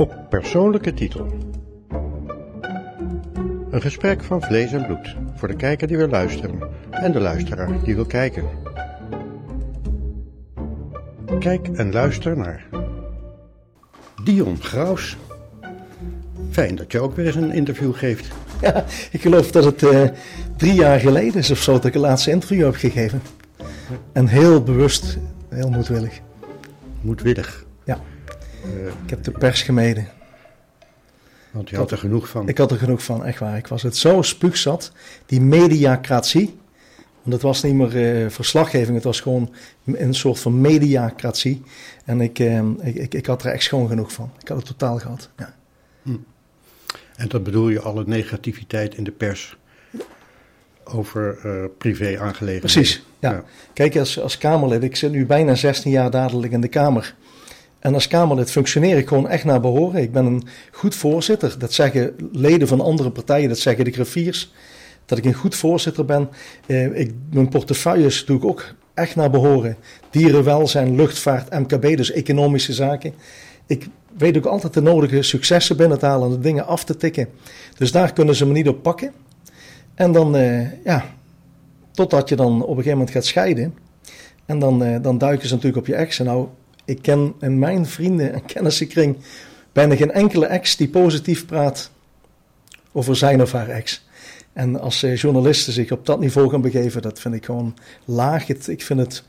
[0.00, 1.26] Op persoonlijke titel.
[3.70, 6.58] Een gesprek van vlees en bloed voor de kijker die wil luisteren
[6.90, 8.44] en de luisteraar die wil kijken.
[11.38, 12.66] Kijk en luister naar
[14.24, 15.16] Dion Graus.
[16.50, 18.28] Fijn dat je ook weer eens een interview geeft.
[18.60, 20.08] Ja, ik geloof dat het uh,
[20.56, 23.22] drie jaar geleden is of zo dat ik het laatste interview heb gegeven.
[24.12, 26.20] En heel bewust, heel moedwillig.
[27.00, 27.64] Moedwillig?
[27.84, 28.00] Ja.
[28.64, 30.08] Uh, ik heb de pers gemeden.
[31.50, 32.48] Want je had er genoeg van.
[32.48, 33.56] Ik had er genoeg van, echt waar.
[33.56, 34.92] Ik was het zo spuugzat.
[35.26, 36.58] Die mediacratie.
[37.22, 41.62] Want het was niet meer uh, verslaggeving, het was gewoon een soort van mediacratie.
[42.04, 44.30] En ik, uh, ik, ik, ik, had er echt schoon genoeg van.
[44.40, 45.30] Ik had het totaal gehad.
[45.36, 45.54] Ja.
[46.02, 46.16] Hm.
[47.16, 49.56] En dat bedoel je alle negativiteit in de pers
[50.84, 52.60] over uh, privé-aangelegenheden?
[52.60, 53.30] Precies, ja.
[53.30, 53.44] ja.
[53.72, 57.14] Kijk, als, als Kamerlid, ik zit nu bijna 16 jaar dadelijk in de Kamer.
[57.80, 60.02] En als Kamerlid functioneer ik gewoon echt naar behoren.
[60.02, 61.58] Ik ben een goed voorzitter.
[61.58, 64.52] Dat zeggen leden van andere partijen, dat zeggen de griffiers.
[65.06, 66.28] Dat ik een goed voorzitter ben.
[66.66, 69.76] Eh, ik, mijn portefeuilles doe ik ook echt naar behoren.
[70.10, 73.14] Dierenwelzijn, luchtvaart, MKB, dus economische zaken.
[73.66, 73.86] Ik
[74.16, 77.28] weet ook altijd de nodige successen binnen te halen en de dingen af te tikken.
[77.78, 79.12] Dus daar kunnen ze me niet op pakken.
[79.94, 81.04] En dan, uh, ja,
[81.92, 83.74] totdat je dan op een gegeven moment gaat scheiden.
[84.46, 86.18] En dan, uh, dan duiken ze natuurlijk op je ex.
[86.18, 86.48] En nou,
[86.84, 89.16] ik ken in mijn vrienden- en kennissenkring
[89.72, 91.90] bijna geen enkele ex die positief praat
[92.92, 94.08] over zijn of haar ex.
[94.52, 98.48] En als uh, journalisten zich op dat niveau gaan begeven, dat vind ik gewoon laag.
[98.48, 99.24] Ik vind het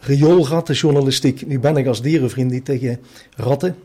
[0.00, 1.46] rioolrattenjournalistiek.
[1.46, 3.00] Nu ben ik als dierenvriend niet tegen
[3.36, 3.76] ratten.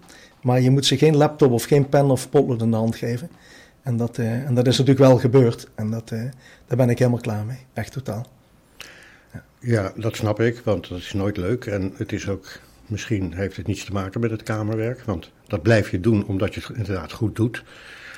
[0.42, 3.30] Maar je moet ze geen laptop of geen pen of potlood in de hand geven.
[3.82, 5.68] En dat, uh, en dat is natuurlijk wel gebeurd.
[5.76, 6.22] En dat, uh,
[6.68, 7.58] daar ben ik helemaal klaar mee.
[7.74, 8.26] Echt totaal.
[9.60, 11.66] Ja, dat snap ik, want dat is nooit leuk.
[11.66, 15.02] En het is ook, misschien heeft het niets te maken met het Kamerwerk.
[15.02, 17.64] Want dat blijf je doen omdat je het inderdaad goed doet.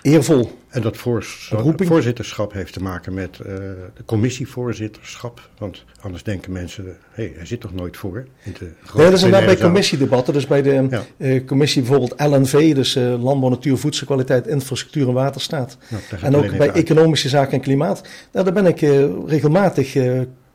[0.02, 0.58] Eervol.
[0.70, 5.50] En dat voorzitterschap heeft te maken met uh, de commissievoorzitterschap.
[5.58, 8.26] Want anders denken mensen, hé, hey, hij zit toch nooit voor?
[8.44, 10.34] In de nee, dat is inderdaad bij commissiedebatten.
[10.34, 11.04] Dus bij de ja.
[11.18, 15.78] uh, commissie bijvoorbeeld LNV, dus uh, Landbouw, Natuur, Voedselkwaliteit, Infrastructuur en Waterstaat.
[15.90, 18.08] Nou, en ook bij Economische Zaken en Klimaat.
[18.32, 18.80] Nou, daar ben ik
[19.28, 19.98] regelmatig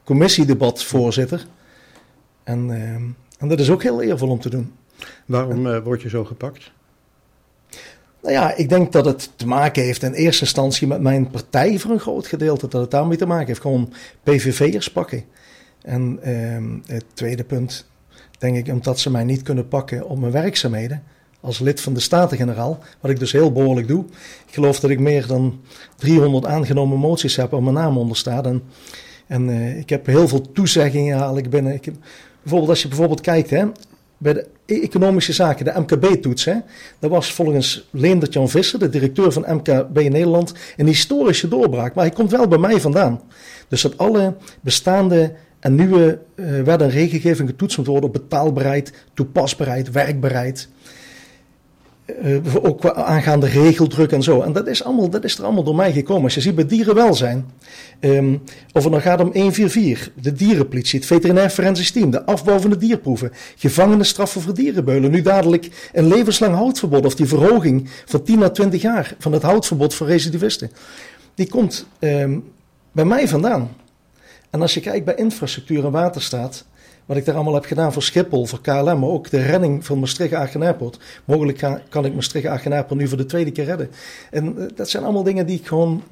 [0.05, 1.47] commissiedebatvoorzitter.
[2.44, 2.71] En,
[3.44, 4.72] en dat is ook heel eervol om te doen.
[5.27, 6.72] Waarom word je zo gepakt?
[8.25, 11.78] Nou ja, ik denk dat het te maken heeft in eerste instantie met mijn partij
[11.78, 12.69] voor een groot gedeelte.
[12.69, 13.60] Dat het daarmee te maken heeft.
[13.60, 15.25] Gewoon PVV'ers pakken.
[15.82, 17.87] En ehm, het tweede punt,
[18.38, 21.03] denk ik, omdat ze mij niet kunnen pakken op mijn werkzaamheden.
[21.41, 24.05] Als lid van de Staten-Generaal, wat ik dus heel behoorlijk doe.
[24.47, 25.61] Ik geloof dat ik meer dan
[25.97, 28.47] 300 aangenomen moties heb waar mijn naam onder staat.
[28.47, 28.62] En,
[29.26, 31.75] en uh, ik heb heel veel toezeggingen haal ik binnen.
[31.75, 31.94] Ik heb,
[32.44, 33.65] bijvoorbeeld als je bijvoorbeeld kijkt, hè,
[34.19, 36.44] bij de economische zaken, de MKB-toets.
[36.99, 41.94] Dat was volgens Leendert Jan Visser, de directeur van MKB Nederland, een historische doorbraak.
[41.94, 43.21] Maar hij komt wel bij mij vandaan.
[43.69, 49.91] Dus dat alle bestaande en nieuwe uh, werden regelgeving getoetst moet worden op betaalbaarheid, toepasbaarheid,
[49.91, 50.69] werkbaarheid.
[52.22, 54.41] Uh, ook aangaande regeldruk en zo.
[54.41, 56.25] En dat is, allemaal, dat is er allemaal door mij gekomen.
[56.25, 57.50] Als je ziet bij dierenwelzijn,
[58.00, 58.42] um,
[58.72, 62.70] of het nou gaat om 144, de dierenpolitie, het veterinair forensisch team, de afbouw van
[62.70, 68.38] de dierproeven, gevangenisstraffen voor dierenbeulen, nu dadelijk een levenslang houtverbod of die verhoging van 10
[68.38, 70.70] naar 20 jaar van het houtverbod voor recidivisten.
[71.34, 72.44] Die komt um,
[72.93, 73.76] bij mij vandaan.
[74.50, 76.64] En als je kijkt bij infrastructuur en waterstaat,
[77.06, 79.98] wat ik daar allemaal heb gedaan voor Schiphol, voor KLM, maar ook de redding van
[79.98, 80.98] Maastricht-Aachen Airport.
[81.25, 83.91] Mogelijk ga, kan ik Maastricht-Aachen Airport nu voor de tweede keer redden.
[84.31, 86.03] En uh, dat zijn allemaal dingen die ik gewoon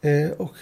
[0.00, 0.54] uh, ook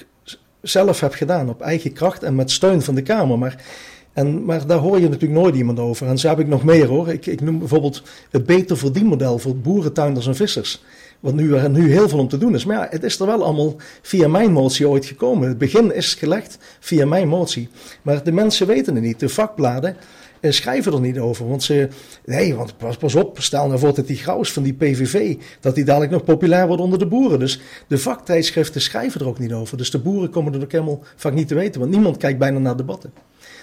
[0.62, 3.38] zelf heb gedaan, op eigen kracht en met steun van de Kamer.
[3.38, 3.64] Maar,
[4.12, 6.06] en, maar daar hoor je natuurlijk nooit iemand over.
[6.06, 7.08] En zo heb ik nog meer hoor.
[7.08, 10.82] Ik, ik noem bijvoorbeeld het beter verdienmodel voor boerentuinders en vissers.
[11.20, 12.64] Wat nu, er nu heel veel om te doen is.
[12.64, 15.48] Maar ja, het is er wel allemaal via mijn motie ooit gekomen.
[15.48, 17.68] Het begin is gelegd via mijn motie.
[18.02, 19.20] Maar de mensen weten het niet.
[19.20, 19.96] De vakbladen
[20.40, 21.48] eh, schrijven er niet over.
[21.48, 21.88] Want ze,
[22.24, 25.74] nee, want pas, pas op, stel nou voor dat die graus van die PVV, dat
[25.74, 27.38] die dadelijk nog populair wordt onder de boeren.
[27.38, 29.76] Dus de vaktijdschriften schrijven er ook niet over.
[29.76, 32.58] Dus de boeren komen er ook helemaal vaak niet te weten, want niemand kijkt bijna
[32.58, 33.12] naar debatten.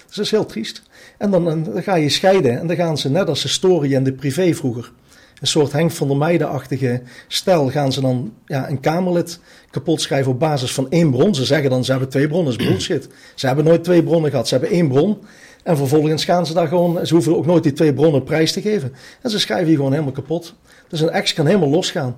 [0.06, 0.82] Dus dat is heel triest.
[1.18, 4.04] En dan, dan ga je scheiden en dan gaan ze, net als de story en
[4.04, 4.92] de privé vroeger,
[5.40, 9.40] een soort Henk van der Meijden-achtige stijl gaan ze dan ja, een Kamerlid
[9.70, 11.34] kapot schrijven op basis van één bron.
[11.34, 13.08] Ze zeggen dan ze hebben twee bronnen, dat is bullshit.
[13.34, 15.18] Ze hebben nooit twee bronnen gehad, ze hebben één bron.
[15.62, 18.60] En vervolgens gaan ze daar gewoon, ze hoeven ook nooit die twee bronnen prijs te
[18.60, 18.92] geven.
[19.22, 20.54] En ze schrijven hier gewoon helemaal kapot.
[20.88, 22.16] Dus een ex kan helemaal losgaan.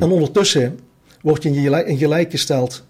[0.00, 0.78] En ondertussen
[1.22, 2.84] word je in gelijk, in gelijk gesteld.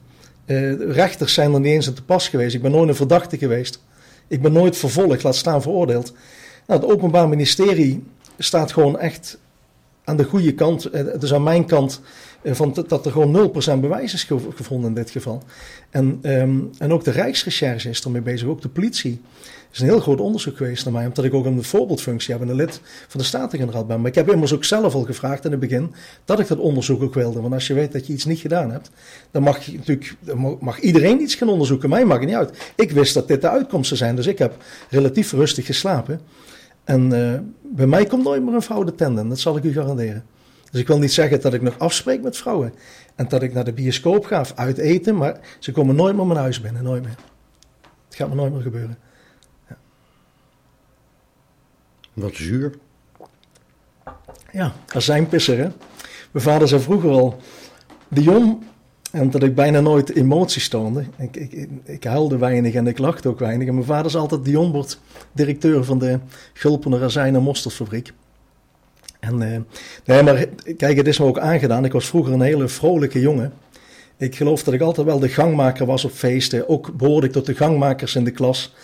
[0.47, 2.55] Uh, rechters zijn er niet eens aan te pas geweest.
[2.55, 3.83] Ik ben nooit een verdachte geweest.
[4.29, 6.13] Ik ben nooit vervolgd, laat staan veroordeeld.
[6.67, 8.05] Nou, het Openbaar Ministerie
[8.39, 9.39] staat gewoon echt
[10.07, 12.01] aan de goede kant, dus aan mijn kant,
[12.45, 14.25] van dat er gewoon 0% bewijs is
[14.55, 15.43] gevonden in dit geval.
[15.91, 19.21] En, ehm, en ook de Rijksrecherche is ermee bezig, ook de politie
[19.73, 22.49] is een heel groot onderzoek geweest naar mij, omdat ik ook een voorbeeldfunctie heb en
[22.49, 24.01] een lid van de Staten-Generaal ben.
[24.01, 25.95] Maar ik heb immers ook zelf al gevraagd in het begin
[26.25, 27.41] dat ik dat onderzoek ook wilde.
[27.41, 28.91] Want als je weet dat je iets niet gedaan hebt,
[29.31, 30.15] dan mag, je natuurlijk,
[30.61, 31.89] mag iedereen iets gaan onderzoeken.
[31.89, 32.73] Mij maakt het niet uit.
[32.75, 34.57] Ik wist dat dit de uitkomsten zijn, dus ik heb
[34.91, 36.21] relatief rustig geslapen.
[36.87, 39.73] En uh, bij mij komt nooit meer een vrouw de tenden, dat zal ik u
[39.73, 40.25] garanderen.
[40.71, 42.75] Dus ik wil niet zeggen dat ik nog afspreek met vrouwen
[43.15, 46.27] en dat ik naar de bioscoop ga of uit eten, maar ze komen nooit meer
[46.27, 47.17] mijn huis binnen, nooit meer.
[48.07, 48.99] Het gaat me nooit meer gebeuren.
[52.13, 52.75] Wat zuur.
[54.53, 55.69] Ja, azijnpisser hè.
[56.31, 57.41] Mijn vader zei vroeger al,
[58.09, 58.65] Dion,
[59.17, 61.05] en dat ik bijna nooit emoties toonde.
[61.19, 63.69] Ik, ik, ik huilde weinig en ik lachte ook weinig.
[63.69, 65.01] En mijn vader is altijd Dion wordt
[65.33, 66.19] directeur van de
[66.53, 68.13] Gulpener Azijn en Mosterdfabriek.
[69.21, 69.59] En uh,
[70.05, 70.47] nee, maar
[70.77, 71.85] kijk, het is me ook aangedaan.
[71.85, 73.53] Ik was vroeger een hele vrolijke jongen.
[74.17, 76.69] Ik geloof dat ik altijd wel de gangmaker was op feesten.
[76.69, 78.75] Ook behoorde ik tot de gangmakers in de klas.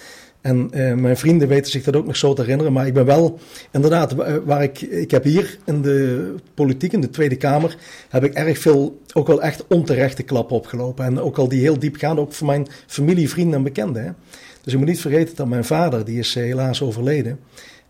[0.43, 2.73] En uh, mijn vrienden weten zich dat ook nog zo te herinneren.
[2.73, 3.39] Maar ik ben wel,
[3.71, 7.77] inderdaad, waar ik, ik heb hier in de politiek, in de Tweede Kamer,
[8.09, 11.05] heb ik erg veel, ook wel echt onterechte klappen opgelopen.
[11.05, 14.17] En ook al die heel diep gaan, ook voor mijn familie, vrienden en bekenden.
[14.63, 17.39] Dus je moet niet vergeten dat mijn vader, die is helaas overleden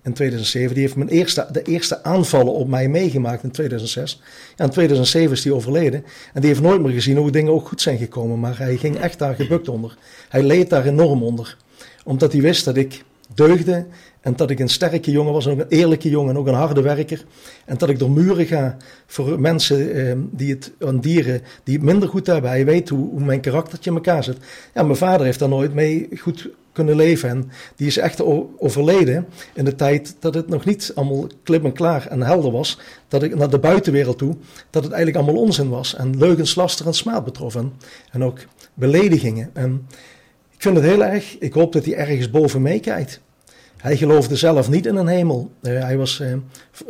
[0.05, 4.21] in 2007, die heeft mijn eerste, de eerste aanvallen op mij meegemaakt in 2006.
[4.57, 6.05] Ja, in 2007 is hij overleden.
[6.33, 8.41] En die heeft nooit meer gezien hoe dingen ook goed zijn gekomen.
[8.41, 9.97] Maar hij ging echt daar gebukt onder.
[10.29, 11.57] Hij leed daar enorm onder
[12.05, 13.05] omdat hij wist dat ik
[13.35, 13.87] deugde
[14.21, 16.55] en dat ik een sterke jongen was, en ook een eerlijke jongen en ook een
[16.55, 17.25] harde werker.
[17.65, 18.77] En dat ik door muren ga
[19.07, 22.51] voor mensen eh, die het, aan dieren die het minder goed hebben.
[22.51, 24.37] Hij weet hoe, hoe mijn karaktertje in elkaar zit.
[24.75, 27.29] Ja, mijn vader heeft daar nooit mee goed kunnen leven.
[27.29, 28.23] En die is echt
[28.59, 32.79] overleden in de tijd dat het nog niet allemaal klip en klaar en helder was.
[33.09, 34.37] Dat ik naar de buitenwereld toe,
[34.71, 35.95] dat het eigenlijk allemaal onzin was.
[35.95, 37.55] En leugens, laster en smaad betrof.
[37.55, 37.73] En,
[38.11, 38.39] en ook
[38.75, 39.51] beledigingen.
[39.53, 39.87] En
[40.63, 41.39] vind het heel erg.
[41.39, 43.21] Ik hoop dat hij ergens boven meekijkt.
[43.77, 45.51] Hij geloofde zelf niet in een hemel.
[45.63, 46.35] Uh, hij was uh,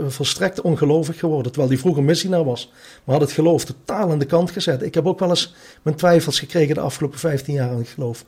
[0.07, 2.73] volstrekt ongelovig geworden, terwijl hij vroeger missionair was.
[3.05, 4.83] Maar had het geloof totaal aan de kant gezet.
[4.83, 8.25] Ik heb ook wel eens mijn twijfels gekregen de afgelopen 15 jaar aan het geloof.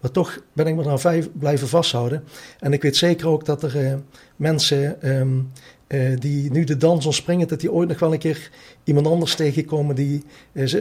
[0.00, 2.24] Maar toch ben ik me vijf, blijven vasthouden.
[2.60, 3.94] En ik weet zeker ook dat er uh,
[4.36, 5.52] mensen um,
[6.18, 8.50] die nu de dans ontspringen, dat die ooit nog wel een keer
[8.84, 9.94] iemand anders tegenkomen.
[9.94, 10.24] Die,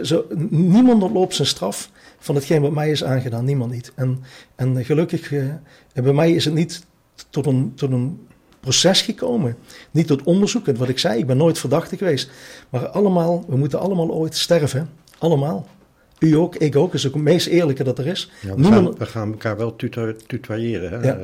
[0.01, 1.89] zo, niemand ontloopt zijn straf
[2.19, 3.45] van hetgeen wat mij is aangedaan.
[3.45, 3.91] Niemand niet.
[3.95, 4.23] En,
[4.55, 5.53] en gelukkig, uh,
[5.93, 6.85] bij mij is het niet
[7.29, 8.27] tot een, tot een
[8.59, 9.55] proces gekomen.
[9.91, 10.65] Niet tot onderzoek.
[10.65, 12.29] Wat ik zei, ik ben nooit verdachte geweest.
[12.69, 14.89] Maar allemaal, we moeten allemaal ooit sterven.
[15.17, 15.67] Allemaal.
[16.19, 16.93] U ook, ik ook.
[16.93, 18.31] Is ook het meest eerlijke dat er is.
[18.41, 19.75] Ja, we, gaan, we, gaan, elkaar wel
[20.27, 21.03] tutoyeren.
[21.03, 21.17] Ja.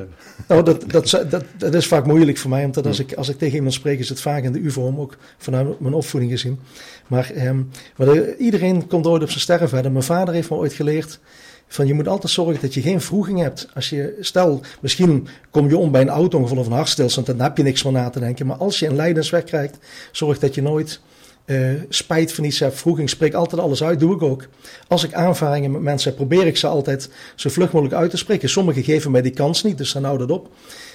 [0.48, 2.64] Nou, dat, dat, dat, dat, is vaak moeilijk voor mij.
[2.64, 5.00] Omdat als, ik, als ik tegen iemand spreek, is het vaak in de U-vorm.
[5.00, 6.58] Ook vanuit mijn opvoeding gezien.
[7.06, 7.62] Maar, ehm,
[7.96, 9.92] maar iedereen komt ooit op zijn sterren verder.
[9.92, 11.20] Mijn vader heeft me ooit geleerd.
[11.68, 13.68] Van je moet altijd zorgen dat je geen vroeging hebt.
[13.74, 17.56] Als je, stel, misschien kom je om bij een auto-ongeval of een hartstilstand, dan heb
[17.56, 18.46] je niks meer na te denken.
[18.46, 19.78] Maar als je een lijdensweg krijgt,
[20.12, 21.00] zorg dat je nooit
[21.46, 24.46] uh, spijt van iets heb, vroeging, spreek altijd alles uit, doe ik ook.
[24.88, 28.16] Als ik aanvaringen met mensen heb, probeer ik ze altijd zo vlug mogelijk uit te
[28.16, 28.48] spreken.
[28.48, 30.50] Sommigen geven mij die kans niet, dus dan hou dat op.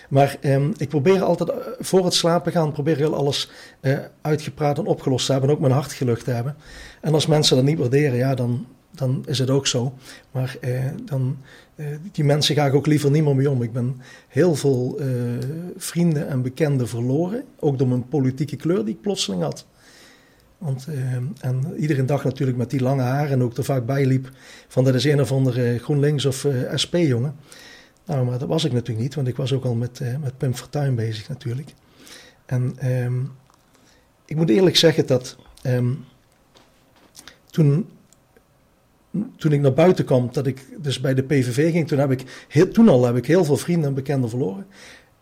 [0.10, 3.50] Maar um, ik probeer altijd, uh, voor het slapen gaan, probeer ik alles
[3.82, 5.50] uh, uitgepraat en opgelost te hebben.
[5.50, 6.56] En ook mijn hart gelucht te hebben.
[7.02, 9.94] En als mensen dat niet waarderen, ja, dan, dan is het ook zo.
[10.32, 10.58] Maar
[11.06, 11.38] dan,
[12.12, 13.62] die mensen ga ik ook liever niet meer mee om.
[13.62, 15.00] Ik ben heel veel
[15.78, 17.44] vrienden en bekenden verloren.
[17.60, 19.66] Ook door mijn politieke kleur die ik plotseling had.
[20.60, 24.06] Want, uh, en iedere dag natuurlijk met die lange haren en ook er vaak bij
[24.06, 24.32] liep
[24.68, 27.36] van dat is een of andere GroenLinks of uh, SP jongen.
[28.06, 30.56] Nou, maar dat was ik natuurlijk niet, want ik was ook al met, met Pim
[30.56, 31.74] Fortuyn bezig natuurlijk.
[32.46, 33.32] En um,
[34.26, 36.06] ik moet eerlijk zeggen dat um,
[37.50, 37.90] toen,
[39.38, 42.46] toen ik naar buiten kwam, dat ik dus bij de PVV ging, toen, heb ik
[42.48, 44.66] heel, toen al heb ik heel veel vrienden en bekenden verloren.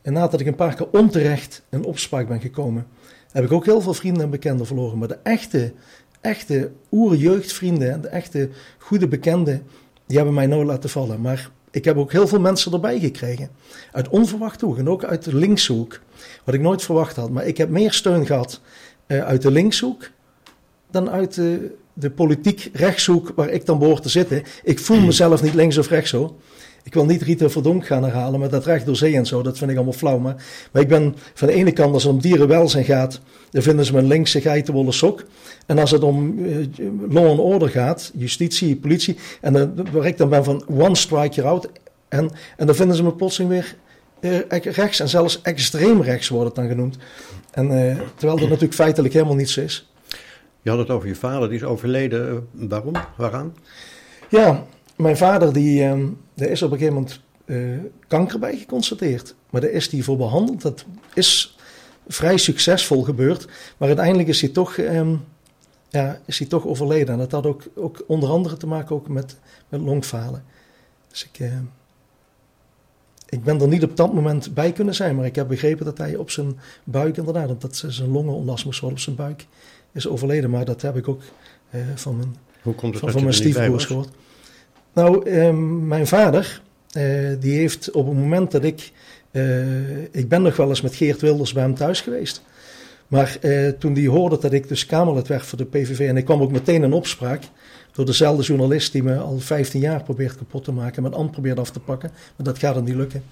[0.08, 2.88] En nadat ik een paar keer onterecht in opspraak ben gekomen
[3.32, 4.98] heb ik ook heel veel vrienden en bekenden verloren.
[4.98, 5.74] Maar de echte,
[6.22, 9.64] echte oerjeugdvrienden en de echte goede bekenden,
[10.06, 11.22] die hebben mij nooit laten vallen.
[11.22, 13.50] Maar ik heb ook heel veel mensen erbij gekregen.
[13.92, 16.00] Uit onverwachte hoek en ook uit de linkshoek.
[16.44, 17.30] Wat ik nooit verwacht had.
[17.30, 18.62] Maar ik heb meer steun gehad
[19.08, 20.10] uh, uit de linkshoek
[20.92, 24.44] dan uit de, de politiek rechtshoek waar ik dan behoor te zitten.
[24.64, 26.34] Ik voel mezelf niet links of rechts hoor.
[26.88, 29.42] Ik wil niet Rita Verdonk gaan herhalen met dat recht door zee en zo.
[29.42, 30.18] Dat vind ik allemaal flauw.
[30.18, 30.36] Maar,
[30.72, 33.94] maar ik ben van de ene kant, als het om dierenwelzijn gaat, dan vinden ze
[33.94, 35.24] me linkse geitenwolle sok.
[35.66, 36.68] En als het om uh,
[37.10, 41.36] law and order gaat, justitie, politie, en dan, waar ik dan ben van one strike
[41.36, 41.70] you're out.
[42.08, 43.76] En, en dan vinden ze me plotseling weer
[44.20, 46.98] uh, rechts en zelfs extreem rechts wordt het dan genoemd.
[47.52, 47.68] En,
[48.16, 49.92] terwijl dat natuurlijk feitelijk helemaal niet zo is.
[50.62, 52.48] Je had het over je vader, die is overleden.
[52.52, 52.94] Waarom?
[53.18, 53.56] Waaraan?
[54.30, 54.66] Ja,
[54.98, 55.92] mijn vader, die, uh,
[56.36, 57.22] er is op een gegeven moment
[58.08, 59.36] kanker bij geconstateerd.
[59.50, 60.62] Maar daar is hij voor behandeld.
[60.62, 61.58] Dat is
[62.08, 63.48] vrij succesvol gebeurd.
[63.78, 65.26] Maar uiteindelijk is hij toch, um,
[65.90, 67.14] ja, is hij toch overleden.
[67.14, 69.38] En dat had ook, ook onder andere te maken ook met,
[69.70, 70.44] met longfalen.
[71.08, 71.52] Dus ik, uh,
[73.30, 75.16] ik ben er niet op dat moment bij kunnen zijn.
[75.16, 78.80] Maar ik heb begrepen dat hij op zijn buik inderdaad, dat zijn longen onlast moest
[78.80, 79.48] worden op zijn buik,
[79.92, 80.50] is overleden.
[80.50, 81.22] Maar dat heb ik ook
[81.72, 84.10] uh, van mijn, Hoe komt het van, van mijn stiefbroers gehoord.
[84.98, 86.62] Nou, um, mijn vader,
[86.98, 88.92] uh, die heeft op het moment dat ik
[89.32, 92.42] uh, ik ben nog wel eens met Geert Wilders bij hem thuis geweest.
[93.08, 96.00] Maar uh, toen die hoorde dat ik dus Kamerlid werd voor de PVV...
[96.00, 97.44] en ik kwam ook meteen in opspraak
[97.92, 98.92] door dezelfde journalist...
[98.92, 100.96] die me al 15 jaar probeert kapot te maken...
[100.96, 102.12] en mijn ambt probeert af te pakken.
[102.36, 103.24] Maar dat gaat hem niet lukken.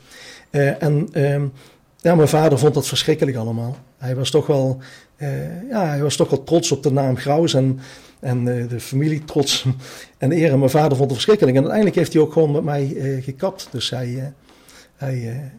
[0.80, 1.46] En ehm,
[2.06, 3.78] ja, mijn vader vond dat verschrikkelijk allemaal.
[3.98, 4.80] Hij was toch wel,
[5.70, 7.54] ja, hij was toch wel trots op de naam Graus...
[7.54, 7.80] en,
[8.20, 9.66] en de familie trots
[10.18, 10.58] en eer.
[10.58, 11.56] mijn vader vond het verschrikkelijk.
[11.56, 12.88] En uiteindelijk heeft hij ook gewoon met mij
[13.22, 13.68] gekapt.
[13.72, 14.34] Dus hij...
[14.96, 15.52] hij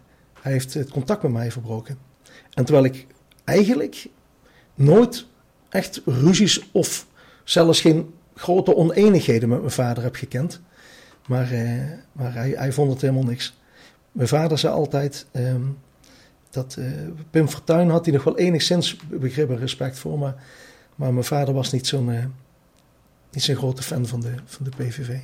[0.47, 1.99] hij heeft het contact met mij verbroken.
[2.55, 3.07] En terwijl ik
[3.45, 4.09] eigenlijk
[4.75, 5.27] nooit
[5.69, 7.07] echt ruzies of
[7.45, 10.61] zelfs geen grote oneenigheden met mijn vader heb gekend.
[11.27, 13.59] Maar, eh, maar hij, hij, vond het helemaal niks.
[14.13, 15.63] Mijn vader zei altijd ehm,
[16.57, 16.87] dat uh,
[17.31, 20.19] Pim Fortuyn had hij nog wel enigszins begrip en respect voor.
[20.19, 20.35] Maar,
[20.95, 22.25] maar mijn vader was niet zo'n uh,
[23.31, 25.19] niet zo'n grote fan van de, van de PVV.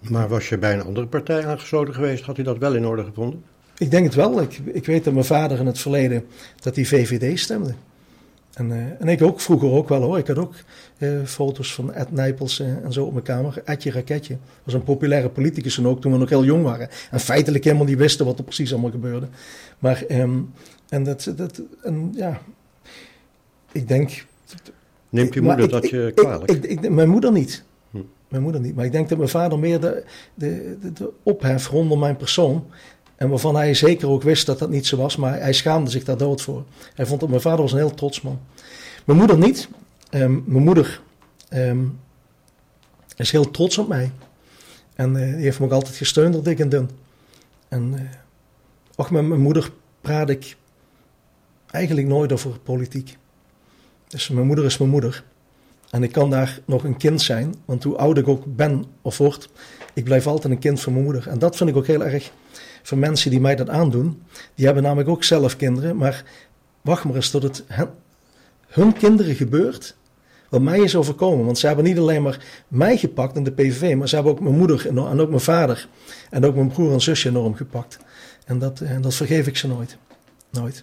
[0.00, 3.04] Maar was je bij een andere partij aangesloten geweest, had hij dat wel in orde
[3.04, 3.42] gevonden?
[3.78, 4.42] Ik denk het wel.
[4.42, 6.26] Ik, ik weet dat mijn vader in het verleden
[6.60, 7.74] dat hij VVD stemde.
[8.58, 10.18] En, uh, en ik ook vroeger ook wel hoor.
[10.18, 10.54] Ik had ook
[10.98, 13.62] uh, foto's van Ed Nijpels uh, en zo op mijn kamer.
[13.64, 16.88] Edje Raketje was een populaire politicus en ook toen we nog heel jong waren.
[17.10, 19.28] En feitelijk helemaal niet wisten wat er precies allemaal gebeurde.
[19.78, 20.52] Maar um,
[20.88, 22.40] en dat, dat en, ja,
[23.72, 24.26] ik denk.
[25.08, 26.50] Neemt je moeder ik, dat je kwalijk?
[26.50, 27.64] Ik, ik, mijn moeder niet.
[27.90, 27.98] Hm.
[28.28, 28.74] Mijn moeder niet.
[28.74, 32.66] Maar ik denk dat mijn vader meer de, de, de, de ophef rondom mijn persoon
[33.18, 36.04] en waarvan hij zeker ook wist dat dat niet zo was, maar hij schaamde zich
[36.04, 36.64] daar dood voor.
[36.94, 38.40] Hij vond dat mijn vader was een heel trots man.
[39.04, 39.68] Mijn moeder niet.
[40.10, 41.00] Um, mijn moeder
[41.54, 42.00] um,
[43.16, 44.12] is heel trots op mij.
[44.94, 46.90] En uh, die heeft me ook altijd gesteund door dik en dun.
[47.68, 48.00] En uh,
[48.96, 49.70] ook met mijn moeder
[50.00, 50.56] praat ik
[51.70, 53.16] eigenlijk nooit over politiek.
[54.08, 55.24] Dus mijn moeder is mijn moeder.
[55.90, 59.18] En ik kan daar nog een kind zijn, want hoe oud ik ook ben of
[59.18, 59.48] word,
[59.94, 61.28] ik blijf altijd een kind van mijn moeder.
[61.28, 62.32] En dat vind ik ook heel erg
[62.82, 64.22] voor mensen die mij dat aandoen.
[64.54, 66.24] Die hebben namelijk ook zelf kinderen, maar
[66.80, 67.64] wacht maar eens tot het
[68.66, 69.96] hun kinderen gebeurt.
[70.48, 71.44] Wat mij is overkomen.
[71.44, 74.40] Want ze hebben niet alleen maar mij gepakt in de PVV, maar ze hebben ook
[74.40, 75.88] mijn moeder en ook mijn vader.
[76.30, 77.98] En ook mijn broer en zusje enorm gepakt.
[78.44, 79.96] En dat, en dat vergeef ik ze nooit.
[80.50, 80.82] Nooit.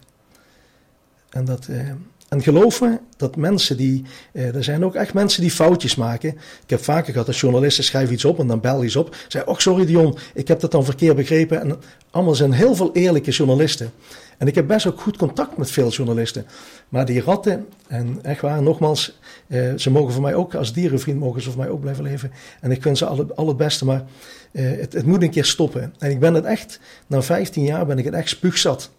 [1.30, 1.92] En dat, eh,
[2.30, 2.82] en geloof
[3.18, 4.04] dat mensen die.
[4.32, 6.30] Eh, er zijn ook echt mensen die foutjes maken.
[6.64, 9.16] Ik heb vaker gehad dat journalisten schrijven iets op en dan bel je eens op.
[9.28, 11.62] Zeg, oh sorry Dion, ik heb dat dan verkeerd begrepen.
[11.62, 11.78] En
[12.12, 13.92] allemaal zijn heel veel eerlijke journalisten.
[14.38, 16.46] En ik heb best ook goed contact met veel journalisten.
[16.90, 21.20] Maar die ratten, en echt waar, nogmaals, eh, ze mogen voor mij ook, als dierenvriend
[21.20, 22.32] mogen ze voor mij ook blijven leven.
[22.62, 24.04] En ik vind ze al, al het beste, maar
[24.52, 25.94] eh, het, het moet een keer stoppen.
[26.00, 28.92] En ik ben het echt, na 15 jaar ben ik het echt spuugzat.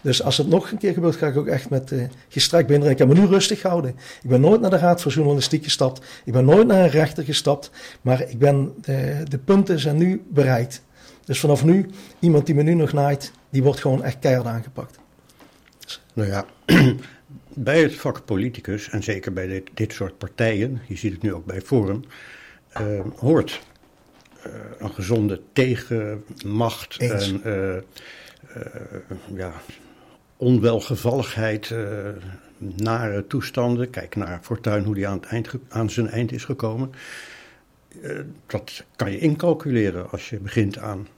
[0.00, 2.70] Dus als het nog een keer gebeurt, ga ik ook echt met uh, gestrekt.
[2.70, 3.96] Ik heb me nu rustig gehouden.
[4.22, 6.06] Ik ben nooit naar de Raad voor Journalistiek gestapt.
[6.24, 7.70] Ik ben nooit naar een rechter gestapt.
[8.00, 10.82] Maar ik ben, de, de punten zijn nu bereikt.
[11.24, 14.98] Dus vanaf nu, iemand die me nu nog naait, die wordt gewoon echt keihard aangepakt.
[16.12, 16.44] Nou ja,
[17.54, 21.34] bij het vak politicus, en zeker bij dit, dit soort partijen, je ziet het nu
[21.34, 22.04] ook bij Forum,
[22.80, 23.60] uh, hoort
[24.46, 27.00] uh, een gezonde tegenmacht.
[27.00, 27.28] Eens.
[27.42, 27.84] En,
[29.34, 29.52] ja,
[30.40, 32.08] onwelgevalligheid, uh,
[32.58, 33.90] nare toestanden.
[33.90, 36.92] Kijk naar Fortuin, hoe die aan, het eind, aan zijn eind is gekomen.
[38.02, 41.08] Uh, dat kan je incalculeren als je begint aan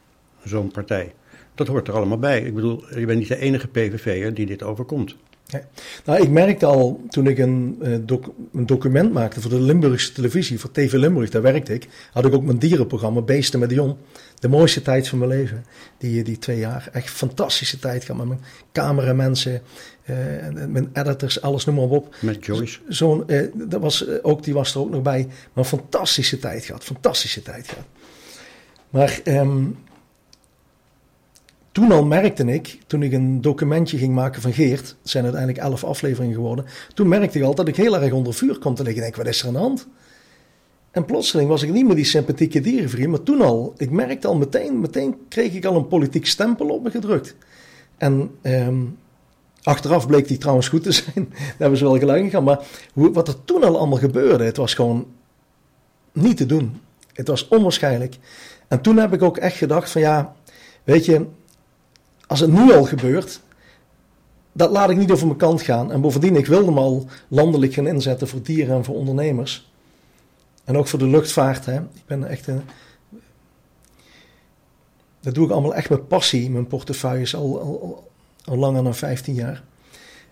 [0.44, 1.14] zo'n partij.
[1.54, 2.42] Dat hoort er allemaal bij.
[2.42, 5.16] Ik bedoel, je bent niet de enige PVV'er die dit overkomt.
[5.50, 5.62] Nee.
[6.04, 10.12] Nou, ik merkte al toen ik een, uh, doc een, document maakte voor de Limburgse
[10.12, 13.96] televisie, voor TV Limburg, daar werkte ik, had ik ook mijn dierenprogramma Beesten met Dion.
[14.38, 15.64] De mooiste tijd van mijn leven,
[15.98, 16.88] die, die twee jaar.
[16.92, 18.40] Echt fantastische tijd gehad met mijn
[18.72, 19.62] cameramensen,
[20.10, 20.16] uh,
[20.68, 22.14] mijn editors, alles noem maar op.
[22.20, 22.78] Met Joyce.
[22.88, 26.64] Zo'n, uh, dat was, ook, die was er ook nog bij, maar een fantastische tijd
[26.64, 27.86] gehad, fantastische tijd gehad.
[28.90, 29.76] Maar um,
[31.72, 35.84] toen al merkte ik, toen ik een documentje ging maken van Geert, zijn uiteindelijk elf
[35.84, 36.64] afleveringen geworden,
[36.94, 39.02] toen merkte ik al dat ik heel erg onder vuur kwam te liggen.
[39.02, 39.86] Ik denk, wat is er aan de hand?
[40.90, 44.36] En plotseling was ik niet meer die sympathieke dierenvriend, maar toen al, ik merkte al
[44.36, 47.36] meteen, meteen kreeg ik al een politiek stempel op me gedrukt.
[47.96, 48.80] En ehm,
[49.62, 51.28] achteraf bleek die trouwens goed te zijn.
[51.28, 52.44] Daar hebben ze wel gelijk in.
[52.44, 55.06] Maar hoe, wat er toen al allemaal gebeurde, het was gewoon
[56.12, 56.80] niet te doen.
[57.12, 58.16] Het was onwaarschijnlijk.
[58.68, 60.34] En toen heb ik ook echt gedacht van ja,
[60.84, 61.26] weet je,
[62.32, 63.40] als het nu al gebeurt,
[64.52, 65.92] dat laat ik niet over mijn kant gaan.
[65.92, 69.70] En bovendien, ik wilde me al landelijk gaan inzetten voor dieren en voor ondernemers.
[70.64, 71.66] En ook voor de luchtvaart.
[71.66, 71.76] Hè.
[71.76, 72.62] Ik ben echt een,
[75.20, 76.50] dat doe ik allemaal echt met passie.
[76.50, 78.10] Mijn portefeuille al, al,
[78.44, 79.62] al, langer dan 15 jaar.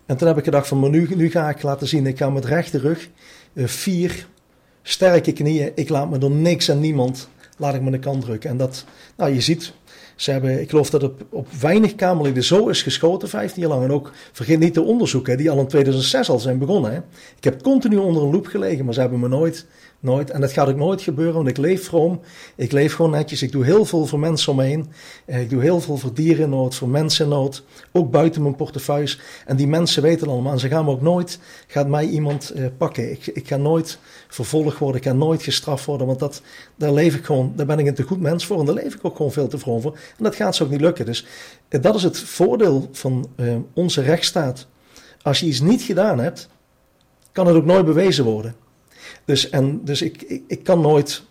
[0.05, 2.29] En toen heb ik gedacht van, maar nu, nu ga ik laten zien, ik ga
[2.29, 3.09] met rechte rug,
[3.53, 4.27] uh, vier
[4.81, 8.49] sterke knieën, ik laat me door niks en niemand, laat ik me de kant drukken.
[8.49, 9.73] En dat, nou je ziet,
[10.21, 13.83] ze hebben, ik geloof dat op, op weinig Kamerleden zo is geschoten, 15 jaar lang.
[13.83, 16.91] En ook, vergeet niet de onderzoeken, die al in 2006 al zijn begonnen.
[16.91, 16.97] Hè.
[17.37, 19.65] Ik heb continu onder een loep gelegen, maar ze hebben me nooit
[20.01, 20.29] Nooit.
[20.29, 22.19] En dat gaat ook nooit gebeuren, want ik leef vroom.
[22.55, 23.41] Ik leef gewoon netjes.
[23.41, 24.91] Ik doe heel veel voor mensen om me heen.
[25.25, 27.63] Eh, ik doe heel veel voor dieren voor mensen nood.
[27.91, 29.19] Ook buiten mijn portefeuilles.
[29.45, 30.59] En die mensen weten allemaal.
[30.59, 33.11] Ze gaan me ook nooit, gaat mij iemand eh, pakken.
[33.11, 35.01] Ik, ik ga nooit vervolgd worden.
[35.01, 36.07] Ik ga nooit gestraft worden.
[36.07, 36.41] Want dat,
[36.75, 38.59] daar leef ik gewoon, daar ben ik een te goed mens voor.
[38.59, 39.93] En daar leef ik ook gewoon veel te vroom voor.
[40.17, 41.05] En dat gaat ze ook niet lukken.
[41.05, 41.25] Dus
[41.67, 43.29] eh, dat is het voordeel van
[43.73, 44.67] onze rechtsstaat.
[45.21, 46.49] Als je iets niet gedaan hebt,
[47.31, 48.55] kan het ook nooit bewezen worden.
[49.25, 51.23] Dus, en, dus ik, ik, ik kan nooit,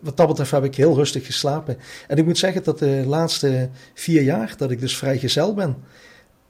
[0.00, 1.78] wat dat betreft heb ik heel rustig geslapen.
[2.08, 5.76] En ik moet zeggen dat de laatste vier jaar, dat ik dus vrijgezel ben,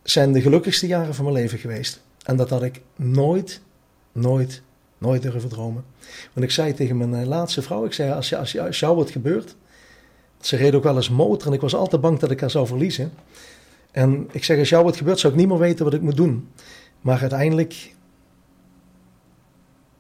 [0.03, 2.01] zijn de gelukkigste jaren van mijn leven geweest.
[2.25, 3.61] En dat had ik nooit,
[4.13, 4.63] nooit,
[4.99, 5.85] nooit durven dromen.
[6.33, 8.81] Want ik zei tegen mijn eh, laatste vrouw, ik zei, als, je, als, je, als
[8.81, 9.57] jou wat gebeurt,
[10.41, 12.67] ze reed ook wel eens motor en ik was altijd bang dat ik haar zou
[12.67, 13.13] verliezen.
[13.91, 16.17] En ik zeg, als jou wat gebeurt, zou ik niet meer weten wat ik moet
[16.17, 16.49] doen.
[17.01, 17.95] Maar uiteindelijk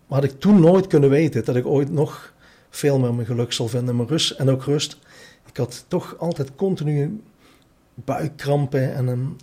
[0.07, 2.35] had ik toen nooit kunnen weten dat ik ooit nog
[2.71, 4.99] veel meer mijn geluk zal vinden, mijn rust en ook rust.
[5.47, 7.21] Ik had toch altijd continu
[7.95, 9.37] buikkrampen en een,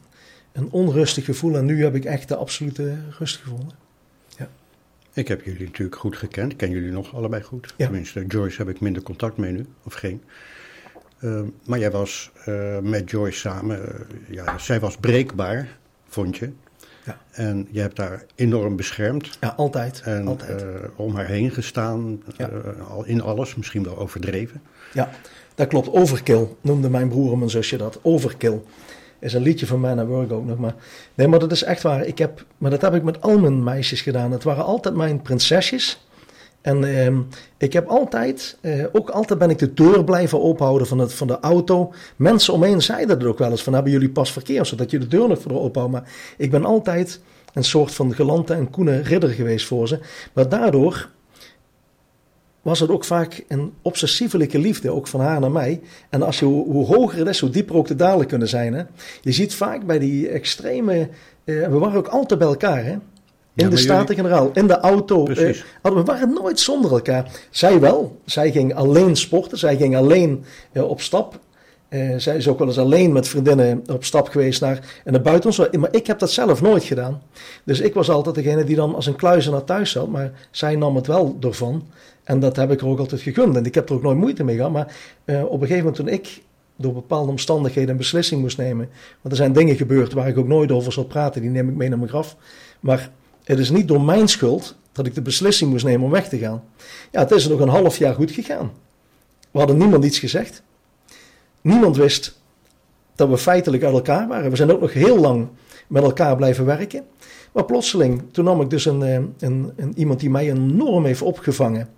[0.51, 1.57] een onrustig gevoel.
[1.57, 3.75] En nu heb ik echt de absolute rust gevonden.
[4.37, 4.49] Ja.
[5.13, 6.51] Ik heb jullie natuurlijk goed gekend.
[6.51, 7.73] Ik ken jullie nog allebei goed.
[7.77, 7.85] Ja.
[7.85, 10.23] Tenminste, Joyce heb ik minder contact mee nu, of geen.
[11.19, 16.51] Uh, maar jij was uh, met Joyce samen, uh, ja, zij was breekbaar, vond je.
[17.05, 17.17] Ja.
[17.31, 19.37] En je hebt haar enorm beschermd.
[19.41, 20.01] Ja, altijd.
[20.05, 20.61] En altijd.
[20.61, 22.49] Uh, om haar heen gestaan, ja.
[22.49, 24.61] uh, in alles, misschien wel overdreven.
[24.93, 25.09] Ja,
[25.55, 25.91] dat klopt.
[25.91, 27.99] Overkill noemde mijn broer en mijn zusje dat.
[28.01, 28.61] Overkill.
[29.19, 30.75] Is een liedje van Man at Work ook nog maar.
[31.13, 32.05] Nee, maar dat is echt waar.
[32.05, 34.31] Ik heb, maar dat heb ik met al mijn meisjes gedaan.
[34.31, 36.07] Het waren altijd mijn prinsesjes.
[36.63, 37.19] En uh,
[37.57, 41.27] ik heb altijd, uh, ook altijd ben ik de deur blijven openhouden van, het, van
[41.27, 41.93] de auto.
[42.15, 45.07] Mensen omheen zeiden er ook wel eens van, hebben jullie pas verkeer, zodat je de
[45.07, 45.93] deur nog voor openhoudt.
[45.93, 47.19] Maar ik ben altijd
[47.53, 49.99] een soort van gelante en koene ridder geweest voor ze.
[50.33, 51.09] Maar daardoor
[52.61, 55.81] was het ook vaak een obsessievelijke liefde, ook van haar naar mij.
[56.09, 58.73] En als je, hoe hoger het is, hoe dieper ook de dalen kunnen zijn.
[58.73, 58.83] Hè?
[59.21, 61.09] Je ziet vaak bij die extreme,
[61.43, 62.97] uh, we waren ook altijd bij elkaar hè.
[63.55, 65.25] In de Staten-Generaal, in de auto.
[65.25, 67.31] Eh, we waren nooit zonder elkaar.
[67.49, 68.19] Zij wel.
[68.25, 69.57] Zij ging alleen sporten.
[69.57, 71.39] Zij ging alleen eh, op stap.
[71.89, 75.23] Uh, zij is ook wel eens alleen met vriendinnen op stap geweest naar, in het
[75.23, 75.77] buitenland.
[75.77, 77.21] Maar ik heb dat zelf nooit gedaan.
[77.63, 80.07] Dus ik was altijd degene die dan als een kluizen naar thuis zat.
[80.07, 81.87] Maar zij nam het wel ervan.
[82.23, 83.55] En dat heb ik er ook altijd gegund.
[83.55, 84.71] En ik heb er ook nooit moeite mee gehad.
[84.71, 86.41] Maar uh, op een gegeven moment toen ik
[86.75, 88.89] door bepaalde omstandigheden een beslissing moest nemen.
[89.21, 91.41] Want er zijn dingen gebeurd waar ik ook nooit over zal praten.
[91.41, 92.35] Die neem ik mee naar mijn graf.
[92.79, 93.09] Maar
[93.43, 96.37] het is niet door mijn schuld dat ik de beslissing moest nemen om weg te
[96.37, 96.63] gaan.
[97.11, 98.71] Ja, het is nog een half jaar goed gegaan.
[99.51, 100.63] We hadden niemand iets gezegd.
[101.61, 102.39] Niemand wist
[103.15, 104.49] dat we feitelijk uit elkaar waren.
[104.49, 105.47] We zijn ook nog heel lang
[105.87, 107.03] met elkaar blijven werken.
[107.51, 111.21] Maar plotseling, toen nam ik dus een, eh, een, een iemand die mij enorm heeft
[111.21, 111.89] opgevangen.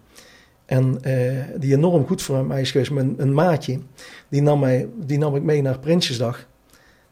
[0.66, 3.80] En uh, die enorm goed voor mij is geweest, een, een maatje.
[4.30, 6.48] Die nam, mij, die nam ik mee naar Prinsjesdag.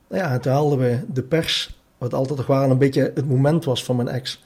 [0.09, 3.65] Nou ja, toen haalden we de pers wat altijd toch wel een beetje het moment
[3.65, 4.43] was van mijn ex.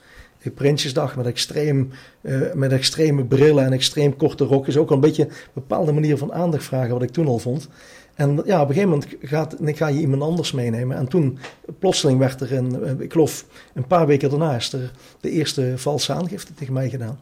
[0.54, 1.90] Prinsjesdag met, extreem,
[2.20, 4.76] uh, met extreme brillen en extreem korte rokjes.
[4.76, 7.68] Ook een beetje een bepaalde manier van aandacht vragen, wat ik toen al vond.
[8.14, 10.96] En ja, op een gegeven moment gaat, ga je iemand anders meenemen.
[10.96, 11.38] En toen,
[11.78, 13.44] plotseling werd er, een, eh, ik geloof
[13.74, 17.18] een paar weken daarna, is er de eerste valse aangifte tegen mij gedaan.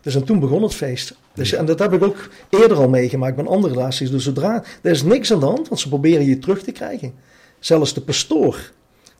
[0.00, 1.14] Dus en toen begon het feest.
[1.34, 4.10] Dus, en dat heb ik ook eerder al meegemaakt met andere relaties.
[4.10, 7.12] Dus zodra, er is niks aan de hand, want ze proberen je terug te krijgen.
[7.58, 8.70] Zelfs de pastoor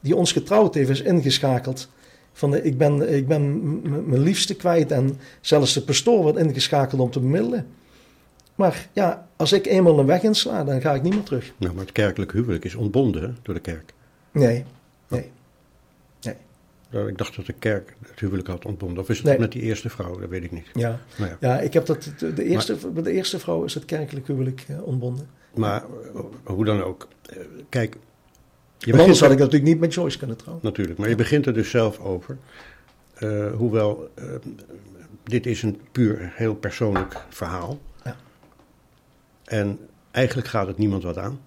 [0.01, 1.89] die ons getrouwd heeft, is ingeschakeld.
[2.33, 7.01] Van de, ik ben, ik ben mijn liefste kwijt en zelfs de pastoor wordt ingeschakeld
[7.01, 7.67] om te bemiddelen.
[8.55, 11.53] Maar ja, als ik eenmaal een weg insla, dan ga ik niet meer terug.
[11.57, 13.95] Nou, maar het kerkelijk huwelijk is ontbonden door de kerk.
[14.31, 14.65] Nee,
[15.09, 15.31] nee,
[16.21, 16.35] nee.
[16.91, 19.03] Nou, ik dacht dat de kerk het huwelijk had ontbonden.
[19.03, 20.19] Of is het met die eerste vrouw?
[20.19, 20.67] Dat weet ik niet.
[20.75, 21.37] Ja, ja.
[21.41, 21.61] ja.
[21.61, 25.29] ik heb dat, de, eerste, maar, de eerste vrouw is het kerkelijk huwelijk uh, ontbonden.
[25.55, 25.85] Maar
[26.45, 27.09] hoe dan ook.
[27.23, 27.37] Eh,
[27.69, 27.97] kijk,
[28.79, 30.65] Je anders had ik natuurlijk niet met Joyce kunnen trouwen.
[30.65, 32.37] natuurlijk, maar je begint er dus zelf over.
[33.15, 34.25] Eh, hoewel, eh,
[35.25, 37.79] dit is een puur heel persoonlijk verhaal.
[38.05, 38.17] Ja.
[39.45, 39.79] En
[40.11, 41.41] eigenlijk gaat het niemand wat aan.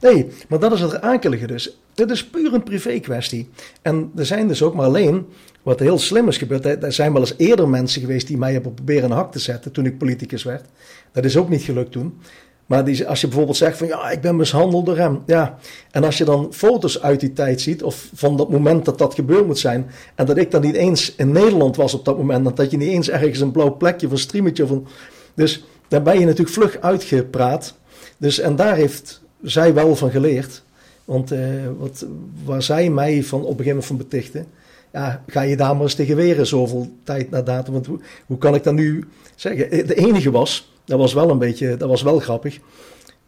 [0.00, 1.78] Nee, maar dat is het akelige dus.
[1.94, 3.50] Dit is puur een privé kwestie.
[3.82, 5.26] En er zijn dus ook maar alleen,
[5.62, 8.74] wat heel slim is gebeurd, er zijn wel eens eerder mensen geweest die mij hebben
[8.74, 10.64] proberen een hak te zetten toen ik politicus werd.
[11.12, 12.20] Dat is ook niet gelukt toen.
[12.66, 15.22] Maar als je bijvoorbeeld zegt van ja, ik ben mishandeld door hem.
[15.26, 15.58] Ja.
[15.90, 19.14] En als je dan foto's uit die tijd ziet, of van dat moment dat dat
[19.14, 22.46] gebeurd moet zijn, en dat ik dan niet eens in Nederland was op dat moment,
[22.46, 24.86] en dat je niet eens ergens een blauw plekje of een streametje een...
[25.34, 27.74] Dus daar ben je natuurlijk vlug uitgepraat.
[28.16, 30.62] Dus, en daar heeft zij wel van geleerd.
[31.04, 31.40] Want eh,
[31.78, 32.06] wat,
[32.44, 34.46] waar zij mij van op een gegeven moment van betichten,
[34.92, 37.72] ja, ga je daar maar eens tegen weren zoveel tijd na datum.
[37.72, 39.70] Want hoe, hoe kan ik dat nu zeggen?
[39.70, 42.58] Eh, De enige was, dat was wel een beetje, dat was wel grappig.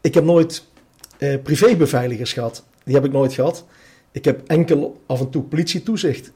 [0.00, 0.64] Ik heb nooit
[1.18, 2.64] eh, privébeveiligers gehad.
[2.84, 3.64] Die heb ik nooit gehad.
[4.12, 6.32] Ik heb enkel af en toe politietoezicht.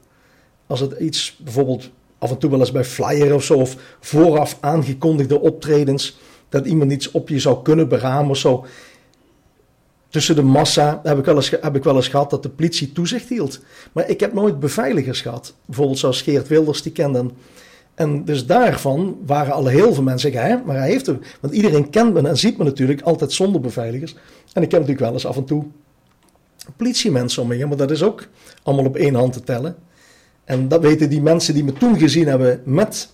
[0.67, 4.57] Als het iets, bijvoorbeeld af en toe wel eens bij flyer of zo, of vooraf
[4.59, 8.65] aangekondigde optredens, dat iemand iets op je zou kunnen beramen of zo.
[10.09, 12.91] Tussen de massa heb ik, wel eens, heb ik wel eens gehad dat de politie
[12.91, 13.59] toezicht hield.
[13.91, 15.53] Maar ik heb nooit beveiligers gehad.
[15.65, 17.31] Bijvoorbeeld zoals Geert Wilders, die kenden.
[18.01, 21.17] En dus daarvan waren al heel veel mensen zeggen, hè, maar hij heeft er...
[21.39, 24.15] Want iedereen kent me en ziet me natuurlijk altijd zonder beveiligers.
[24.53, 25.65] En ik heb natuurlijk wel eens af en toe
[26.77, 28.27] politiemensen om me heen, maar dat is ook
[28.63, 29.75] allemaal op één hand te tellen.
[30.43, 33.09] En dat weten die mensen die me toen gezien hebben met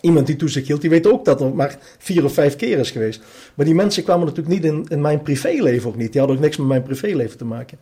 [0.00, 2.90] iemand die toezicht hield, die weten ook dat er maar vier of vijf keer is
[2.90, 3.20] geweest.
[3.54, 6.10] Maar die mensen kwamen natuurlijk niet in, in mijn privéleven ook niet.
[6.12, 7.78] Die hadden ook niks met mijn privéleven te maken.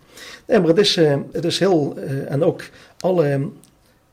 [0.47, 1.95] Nee, maar het is, eh, het is heel...
[1.97, 2.63] eh, en ook
[3.01, 3.51] alle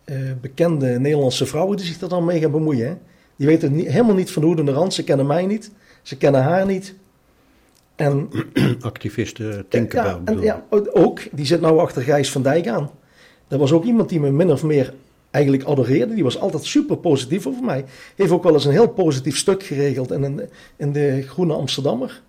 [0.09, 2.87] eh, bekende Nederlandse vrouwen die zich er dan mee gaan bemoeien.
[2.87, 2.95] Hè?
[3.35, 4.93] Die weten niet, helemaal niet van de hoede en de rand.
[4.93, 5.71] Ze kennen mij niet.
[6.01, 6.95] Ze kennen haar niet.
[7.95, 8.29] En
[8.81, 12.89] Activisten, Tinkerbell ja, ja, ook, die zit nou achter Gijs van Dijk aan.
[13.47, 14.93] Dat was ook iemand die me min of meer
[15.31, 16.13] eigenlijk adoreerde.
[16.13, 17.85] Die was altijd super positief over mij.
[18.15, 20.41] Heeft ook wel eens een heel positief stuk geregeld in, een,
[20.75, 22.21] in de Groene Amsterdammer.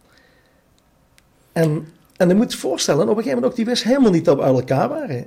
[1.52, 4.24] En, en je moet je voorstellen, op een gegeven moment ook, die wist helemaal niet
[4.24, 5.26] dat we uit elkaar waren.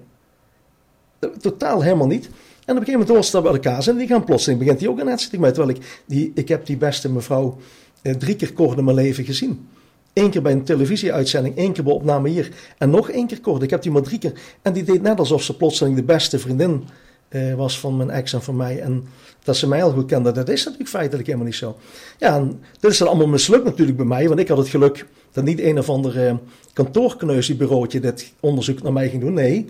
[1.41, 2.25] Totaal helemaal niet.
[2.25, 3.97] En op een gegeven moment was dat elkaar zijn.
[3.97, 5.51] Die gaan plotseling, begint hij ook een net mij.
[5.51, 7.57] Terwijl ik, die, ik heb die beste mevrouw
[8.01, 9.67] eh, drie keer kort in mijn leven gezien.
[10.13, 12.51] Eén keer bij een televisieuitzending, één keer bij opname hier.
[12.77, 13.61] En nog één keer kort.
[13.61, 14.33] Ik heb die maar drie keer.
[14.61, 16.83] En die deed net alsof ze plotseling de beste vriendin
[17.29, 18.79] eh, was van mijn ex en van mij.
[18.81, 19.03] En
[19.43, 20.31] dat ze mij heel goed kende.
[20.31, 21.77] Dat is natuurlijk feitelijk helemaal niet zo.
[22.17, 24.27] Ja, en dit is dan allemaal mislukt natuurlijk bij mij.
[24.27, 26.35] Want ik had het geluk dat niet een of ander eh,
[26.73, 29.33] kantoorkneusiebureautje dit onderzoek naar mij ging doen.
[29.33, 29.65] Nee,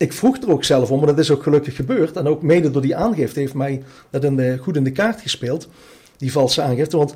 [0.00, 2.16] ik vroeg er ook zelf om, maar dat is ook gelukkig gebeurd.
[2.16, 5.68] En ook mede door die aangifte heeft mij dat in goed in de kaart gespeeld.
[6.16, 6.96] Die valse aangifte.
[6.96, 7.14] Want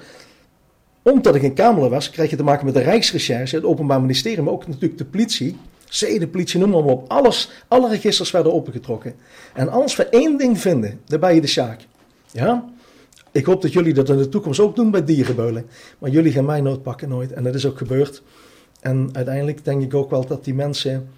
[1.02, 4.42] omdat ik in Kamerlid was, krijg je te maken met de Rijksrecherche, het Openbaar Ministerie,
[4.42, 5.56] maar ook natuurlijk de politie.
[5.98, 7.10] de politie, noem maar op.
[7.10, 9.14] Alles, alle registers werden opengetrokken.
[9.54, 11.80] En als we één ding vinden, dan ben je de Sjaak.
[12.30, 12.64] Ja?
[13.32, 15.66] Ik hoop dat jullie dat in de toekomst ook doen bij dierenbeulen.
[15.98, 17.32] Maar jullie gaan mij nooit pakken, nooit.
[17.32, 18.22] En dat is ook gebeurd.
[18.80, 21.08] En uiteindelijk denk ik ook wel dat die mensen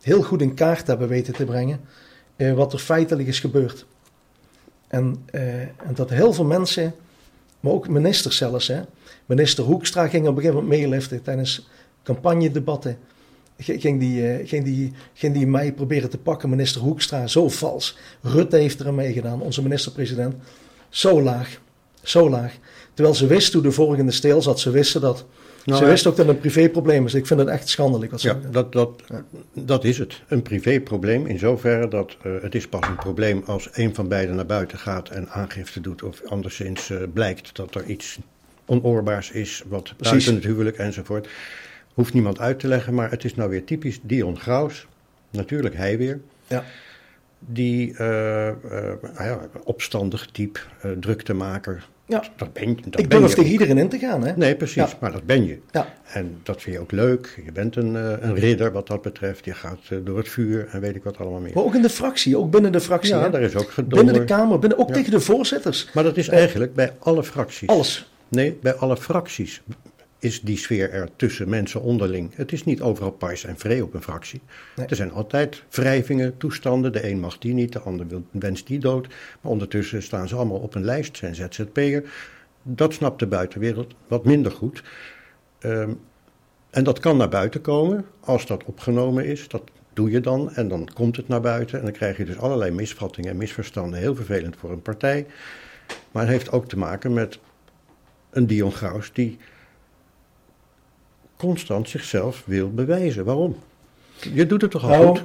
[0.00, 1.80] heel goed in kaart hebben weten te brengen
[2.36, 3.86] eh, wat er feitelijk is gebeurd.
[4.88, 6.94] En, eh, en dat heel veel mensen,
[7.60, 8.80] maar ook ministers zelfs, hè.
[9.26, 11.68] Minister Hoekstra ging op een gegeven moment meeliften tijdens
[12.02, 12.98] campagnedebatten.
[13.58, 17.98] Ging die, uh, ging, die, ging die mij proberen te pakken, minister Hoekstra, zo vals.
[18.22, 20.34] Rutte heeft er aan meegedaan, onze minister-president.
[20.88, 21.60] Zo laag,
[22.02, 22.56] zo laag.
[22.94, 25.24] Terwijl ze wist hoe de volgende steel zat, ze wisten dat.
[25.64, 27.14] Nou, ze wist ook dat het een privéprobleem is.
[27.14, 28.10] Ik vind het echt schandelijk.
[28.10, 29.02] Wat ze Ja, dat, dat,
[29.52, 30.22] dat is het.
[30.28, 34.34] Een privéprobleem in zoverre dat eh, het is pas een probleem als een van beiden
[34.36, 38.18] naar buiten gaat en aangifte doet of anderszins eh, blijkt dat er iets
[38.64, 41.28] onoorbaars is wat buiten het huwelijk enzovoort.
[41.94, 44.86] Hoeft niemand uit te leggen, maar het is nou weer typisch Dion Graus,
[45.30, 46.64] natuurlijk hij weer, Ja.
[47.38, 48.52] die eh,
[49.18, 50.60] ja, opstandig type,
[51.00, 52.22] druktemaker, Ja.
[52.36, 54.24] dat ben, dat Ik ben durf tegen iedereen in te gaan.
[54.24, 54.32] Hè?
[54.36, 54.88] Nee, precies, Ja.
[55.00, 55.58] maar dat ben je.
[55.70, 55.94] Ja.
[56.12, 57.40] En dat vind je ook leuk.
[57.44, 59.44] Je bent een, eh, een ridder wat dat betreft.
[59.44, 61.52] Je gaat eh, door het vuur en weet ik wat allemaal meer.
[61.54, 63.14] Maar ook in de fractie, ook binnen de fractie.
[63.14, 63.30] Ja, hè?
[63.30, 64.04] daar is ook gedonder.
[64.04, 64.94] binnen de Kamer, binnen, ook Ja.
[64.94, 65.90] tegen de voorzitters.
[65.94, 67.68] Maar dat is eigenlijk bij alle fracties.
[67.68, 68.10] Alles.
[68.28, 69.62] Nee, bij alle fracties
[70.20, 72.34] is die sfeer er tussen mensen onderling.
[72.34, 74.40] Het is niet overal pais en vree op een fractie.
[74.76, 74.86] Nee.
[74.86, 76.92] Er zijn altijd wrijvingen, toestanden.
[76.92, 79.08] De een mag die niet, de ander wil, wenst die dood.
[79.40, 82.10] Maar ondertussen staan ze allemaal op een lijst, zijn ZZP'er.
[82.62, 84.82] Dat snapt de buitenwereld wat minder goed.
[85.58, 85.90] Ehm,
[86.70, 89.48] en dat kan naar buiten komen als dat opgenomen is.
[89.48, 91.78] Dat doe je dan en dan komt het naar buiten.
[91.78, 93.98] En dan krijg je dus allerlei misvattingen en misverstanden.
[93.98, 95.26] Heel vervelend voor een partij.
[96.10, 97.38] Maar het heeft ook te maken met
[98.30, 99.38] een Dion Graus die
[101.40, 103.24] constant zichzelf wil bewijzen.
[103.24, 103.56] Waarom?
[104.32, 105.24] Je doet het toch al Nou, goed?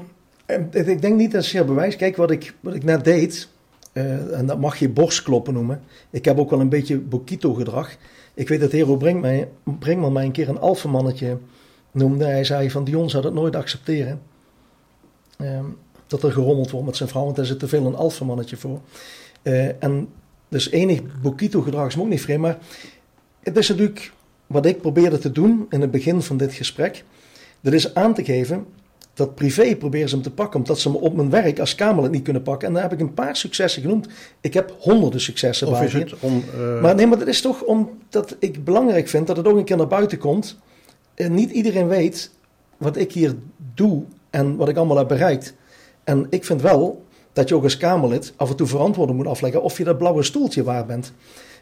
[0.88, 1.96] ik denk niet dat zeer bewijs.
[1.96, 3.50] Kijk, wat ik, wat ik net deed,
[3.92, 5.82] eh, en dat mag je borstkloppen noemen.
[6.10, 7.96] Ik heb ook wel een beetje Bokito-gedrag.
[8.34, 11.38] Ik weet dat Hero Brinkman, Brinkman mij een keer een alfamannetje
[11.92, 12.26] noemde.
[12.26, 14.22] Hij zei van Dion zou dat nooit accepteren.
[15.38, 15.66] Ehm,
[16.08, 18.82] dat er gerommeld wordt met zijn vrouw, want daar zit te veel een alfamannetje voor.
[19.42, 20.08] Eh, en
[20.50, 22.42] dus enig Bokito-gedrag is me ook niet vreemd.
[22.42, 22.58] Maar
[23.44, 24.12] het is natuurlijk
[24.48, 27.04] wat ik probeerde te doen in het begin van dit gesprek.
[27.62, 28.66] Dat is aan te geven
[29.16, 32.12] dat privé proberen ze hem te pakken, omdat ze me op mijn werk als Kamerlid
[32.12, 32.68] niet kunnen pakken.
[32.68, 34.08] En daar heb ik een paar successen genoemd.
[34.42, 36.44] Ik heb honderden successen Of bij is het om...
[36.54, 39.64] eh, maar nee, maar dat is toch omdat ik belangrijk vind dat het ook een
[39.64, 40.58] keer naar buiten komt.
[41.14, 42.32] En niet iedereen weet
[42.78, 43.34] wat ik hier
[43.74, 45.54] doe en wat ik allemaal heb bereikt.
[46.04, 49.62] En ik vind wel dat je ook als Kamerlid af en toe verantwoording moet afleggen
[49.64, 51.14] of je dat blauwe stoeltje waar bent.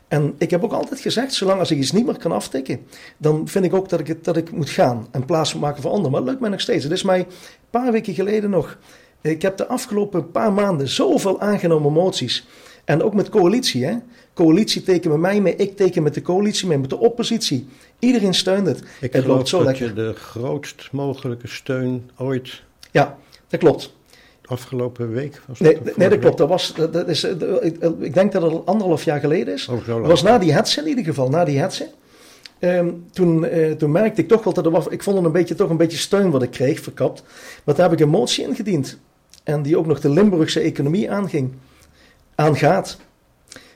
[0.07, 2.79] En ik heb ook altijd gezegd, zolang als ik iets niet meer kan aftikken,
[3.17, 5.91] dan vind ik ook dat ik, het, dat ik moet gaan en plaats maken voor
[5.91, 6.11] anderen.
[6.11, 6.83] Maar het lukt mij nog steeds.
[6.83, 7.25] Het is mij een
[7.69, 8.77] paar weken geleden nog.
[9.21, 12.47] Ik heb de afgelopen paar maanden zoveel aangenomen moties.
[12.85, 13.95] En ook met coalitie, hè.
[14.33, 17.67] Coalitie teken met mij mee, ik teken met de coalitie mee, met de oppositie.
[17.99, 18.79] Iedereen steunt het.
[18.79, 19.87] ik het geloof loopt zo dat lekker.
[19.87, 23.93] je de grootst mogelijke steun ooit Ja, dat klopt.
[24.45, 25.59] Afgelopen week was.
[25.59, 26.37] Nee, of nee dat klopt.
[26.37, 29.53] Dat was, dat, dat is, eh, ik, ik denk dat het al anderhalf jaar geleden
[29.53, 29.65] is.
[29.65, 29.79] week?
[29.79, 29.85] Oh.
[29.85, 31.89] Dat was na die hetze in ieder geval, na die hetze.
[32.59, 35.31] Ehm, toen, eh, toen merkte ik toch wel dat er was, ik vond het een
[35.31, 37.23] beetje, toch een beetje steun wat ik kreeg, verkapt.
[37.63, 38.97] Want daar heb ik een motie ingediend.
[39.43, 41.51] En die ook nog de Limburgse economie aanging,
[42.35, 42.97] aangaat.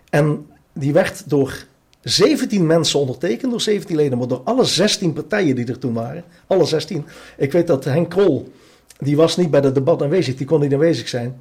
[0.09, 1.65] En die werd door
[2.01, 6.23] 17 mensen ondertekend, door 17 leden, maar door alle 16 partijen die er toen waren.
[6.47, 7.05] Alle 16.
[7.37, 8.51] Ik weet dat Henk Krol,
[8.99, 11.35] die was niet bij het debat aanwezig, die kon niet aanwezig zijn.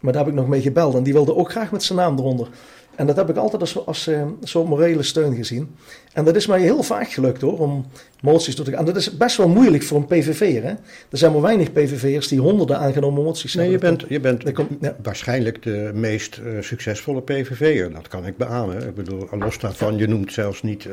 [0.00, 2.18] Maar daar heb ik nog mee gebeld en die wilde ook graag met zijn naam
[2.18, 2.48] eronder.
[2.94, 5.74] En dat heb ik altijd als, als eh, zo'n morele steun gezien.
[6.12, 7.86] En dat is mij heel vaak gelukt hoor, om
[8.20, 8.80] moties door te gaan.
[8.80, 10.62] En dat is best wel moeilijk voor een PVV'er.
[10.62, 10.68] Hè?
[11.10, 13.96] Er zijn maar weinig PVV'ers die honderden aangenomen moties Nee, je hebben.
[13.96, 14.96] bent, je bent Dat komt- ja.
[15.02, 17.92] waarschijnlijk de meest eh, succesvolle PVV'er.
[17.92, 18.86] Dat kan ik beamen.
[18.88, 20.90] Ik bedoel, los daarvan, je noemt zelfs niet eh,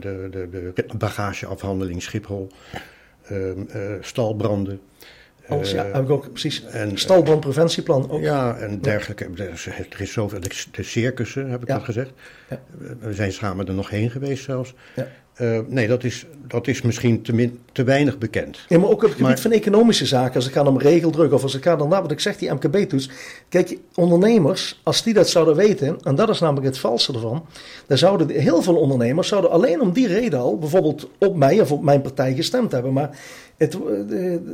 [0.00, 2.48] de, de, de bagageafhandeling Schiphol,
[4.00, 4.80] stalbranden.
[5.48, 6.64] Alles, ja, eh, heb ik ook precies.
[6.64, 8.20] en, Stalbrandpreventieplan ook.
[8.20, 9.28] Ja, en dergelijke.
[9.36, 10.40] Er is, zoveel.
[10.70, 11.74] De, circussen, heb ik Ja.
[11.74, 12.10] dat gezegd.
[12.50, 12.60] Ja.
[13.00, 14.74] We zijn samen er nog heen geweest zelfs.
[14.96, 15.08] Ja.
[15.34, 18.58] Eh, nee, dat is, dat is misschien te, min, te weinig bekend.
[18.68, 21.32] Ja, maar ook op het gebied Maar- van economische zaken, als het gaat om regeldruk
[21.32, 23.10] of als gaat om dat, wat ik zeg, die MKB-toets.
[23.48, 27.46] Kijk, ondernemers, als die dat zouden weten, en dat is namelijk het valse ervan,
[27.86, 31.72] dan zouden heel veel ondernemers zouden alleen om die reden al bijvoorbeeld op mij of
[31.72, 32.92] op mijn partij gestemd hebben.
[32.92, 33.18] Maar
[33.56, 34.06] het, de,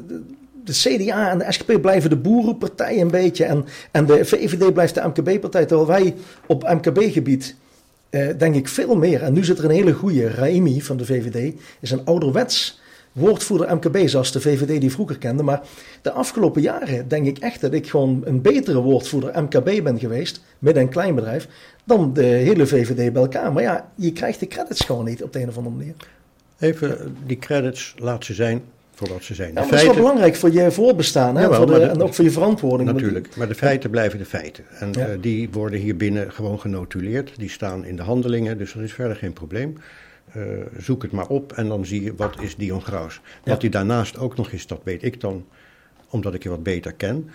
[0.07, 0.23] de,
[0.65, 4.95] de CDA en de SGP blijven de boerenpartij een beetje en, en de VVD blijft
[4.95, 6.15] de MKB-partij, terwijl wij
[6.47, 7.57] op MKB-gebied
[8.11, 9.23] eh, denk ik veel meer.
[9.23, 13.75] En nu zit er een hele goede, Raimi van de VVD, is een ouderwets woordvoerder
[13.75, 15.43] MKB zoals de VVD die vroeger kende.
[15.43, 15.63] Maar
[16.03, 20.45] de afgelopen jaren denk ik echt dat ik gewoon een betere woordvoerder MKB ben geweest,
[20.59, 21.49] midden- en kleinbedrijf,
[21.85, 23.53] dan de hele VVD bij elkaar.
[23.53, 25.95] Maar ja, je krijgt de credits gewoon niet op de een of andere manier.
[26.59, 28.63] Even die credits, laat ze zijn
[28.95, 29.49] voor wat ze zijn.
[29.55, 31.43] Ja, dat is wel belangrijk voor je voorbestaan hè?
[31.43, 32.93] Jawel, voor de, maar de- en ook voor je verantwoording.
[32.93, 33.37] natuurlijk.
[33.37, 34.65] Maar de feiten blijven de feiten.
[34.79, 35.07] En Ja.
[35.07, 37.33] eh, die worden hier binnen gewoon genotuleerd.
[37.37, 39.77] Die staan in de handelingen, dus dat is verder geen probleem.
[40.33, 40.43] Eh,
[40.79, 43.21] zoek het maar op en dan zie je wat is Dion Graus.
[43.45, 45.45] Wat hij daarnaast ook nog is, dat weet ik dan,
[46.11, 47.31] omdat ik je wat beter ken.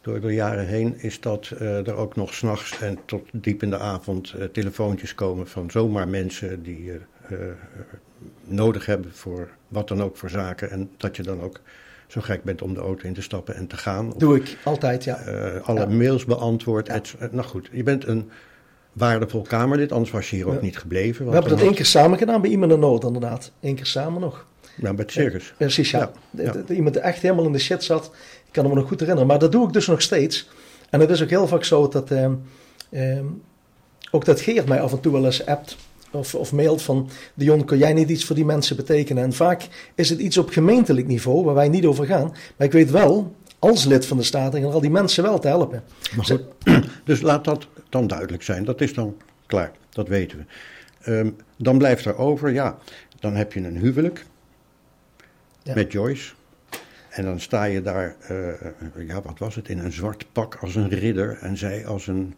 [0.00, 3.70] Door de jaren heen is dat eh, er ook nog s'nachts en tot diep in
[3.70, 6.90] de avond telefoontjes komen van zomaar mensen die
[8.44, 10.70] nodig hebben voor wat dan ook voor zaken.
[10.70, 11.60] En dat je dan ook
[12.06, 14.06] zo gek bent om de auto in te stappen en te gaan.
[14.12, 15.16] Of, Doe ik altijd, ja.
[15.16, 15.86] eh, alle Ja.
[15.86, 16.86] mails beantwoord.
[16.86, 16.94] Ja.
[16.94, 18.30] et- nou goed, je bent een
[18.92, 20.60] waardevol Kamerlid, anders was je hier ook Ja.
[20.60, 21.26] niet gebleven.
[21.26, 23.52] We hebben dat één keer samen gedaan bij iemand in nood, inderdaad.
[23.60, 24.46] Eén keer samen nog.
[24.60, 25.54] had- Nou, bij het circus.
[25.56, 26.10] Precies, ja.
[26.30, 26.74] Ja, ja.
[26.74, 28.04] iemand die echt helemaal in de shit zat.
[28.46, 29.28] Ik kan me nog goed herinneren.
[29.28, 30.48] Maar dat doe ik dus nog steeds.
[30.90, 32.10] En het is ook heel vaak zo dat...
[32.10, 32.32] ehm,
[32.90, 33.24] ehm,
[34.10, 35.76] ook dat Geert mij af en toe wel eens appt.
[36.14, 37.08] Of, of mailt van...
[37.34, 39.22] Dion, kun jij niet iets voor die mensen betekenen?
[39.22, 41.44] En vaak is het iets op gemeentelijk niveau...
[41.44, 42.28] waar wij niet over gaan.
[42.56, 43.34] Maar ik weet wel...
[43.58, 44.64] Als lid van de Staten...
[44.64, 45.82] al die mensen wel te helpen.
[46.16, 46.42] Maar goed,
[47.04, 48.64] dus laat dat dan duidelijk zijn.
[48.64, 50.44] Dat is dan klaar, dat weten we.
[51.12, 52.78] Ehm, dan blijft er over, ja,
[53.20, 54.26] dan heb je een huwelijk
[55.62, 55.74] Ja.
[55.74, 56.32] met Joyce.
[57.10, 60.74] En dan sta je daar, eh, ja, wat was het, in een zwart pak als
[60.74, 62.34] een ridder en zij als een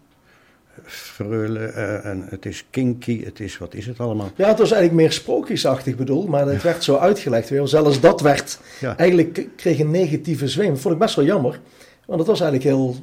[0.85, 1.59] freule.
[1.59, 4.31] eh, en het is kinky, het is, wat is het allemaal?
[4.37, 6.29] Ja, het was eigenlijk meer sprookjesachtig bedoeld.
[6.29, 7.69] Maar het werd zo uitgelegd weer.
[7.69, 8.59] Zelfs dat werd...
[8.81, 8.97] Ja.
[8.97, 10.71] Eigenlijk kreeg een negatieve zweem.
[10.71, 11.61] Dat vond ik best wel jammer.
[12.07, 12.97] Want het was eigenlijk heel,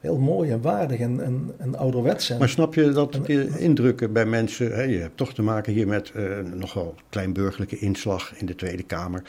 [0.00, 2.30] heel mooi en waardig en, en, en ouderwets.
[2.30, 5.72] En, Maar snap je dat de indrukken bij mensen, hè, je hebt toch te maken
[5.72, 9.22] hier met eh, nogal kleinburgerlijke inslag in de Tweede Kamer.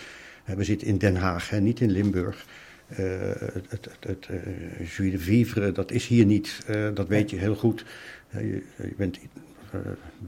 [0.56, 2.46] We zitten in Den Haag en niet in Limburg.
[2.92, 2.98] Uh,
[3.68, 4.30] het het,
[4.80, 6.60] Jus de Vivre, dat is hier niet.
[6.70, 7.86] Uh, dat weet je heel goed.
[8.32, 9.18] Je, je, bent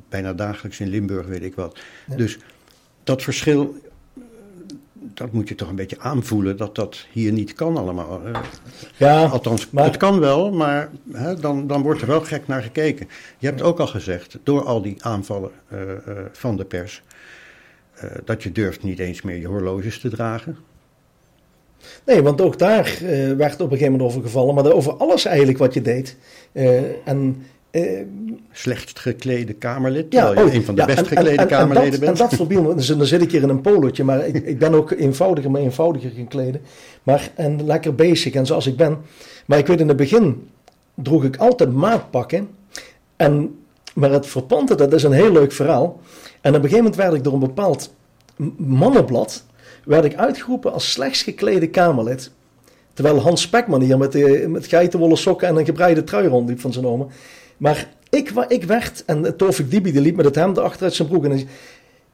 [0.09, 1.79] bijna dagelijks in Limburg, weet ik wat.
[2.07, 2.15] Ja.
[2.15, 2.37] Dus
[3.03, 3.75] dat verschil,
[4.93, 8.21] dat moet je toch een beetje aanvoelen dat dat hier niet kan allemaal.
[8.97, 9.83] Ja, Althans, maar...
[9.83, 13.07] het kan wel, maar hè, dan, dan wordt er wel gek naar gekeken.
[13.37, 15.51] Je hebt ook al gezegd, door al die aanvallen
[16.31, 17.03] van de pers,
[18.25, 20.57] dat je durft niet eens meer je horloges te dragen.
[22.05, 25.25] Nee, want ook daar uh, werd op een gegeven moment over gevallen, maar over alles
[25.25, 26.17] eigenlijk wat je deed.
[26.53, 28.01] Uh, en, uh,
[28.51, 31.47] Slechtst geklede Kamerlid, ja, terwijl je oh, een van de ja, best geklede en, en,
[31.47, 32.11] Kamerleden dat, bent.
[32.11, 34.59] En dat verbiel me, dus dan zit ik hier in een polootje, maar ik, ik
[34.59, 36.61] ben ook eenvoudiger, maar eenvoudiger gekleden.
[37.03, 38.97] Maar, en lekker basic en zoals ik ben.
[39.45, 40.49] Maar ik weet in het begin
[40.95, 42.49] droeg ik altijd maatpakken.
[43.15, 43.55] En,
[43.93, 45.99] maar het verpante, dat is een heel leuk verhaal.
[46.41, 47.93] En op een gegeven moment werd ik door een bepaald
[48.57, 49.45] mannenblad
[49.83, 52.31] werd ik uitgeroepen als slechts geklede Kamerlid.
[52.93, 56.73] Terwijl Hans Spekman hier met, de, met geitenwolle sokken en een gebreide trui rondliep van
[56.73, 57.05] zijn oma.
[57.57, 61.07] Maar ik, ik werd, en Tofik Dibi die liep met het hemd achter uit zijn
[61.07, 61.25] broek.
[61.25, 61.47] En,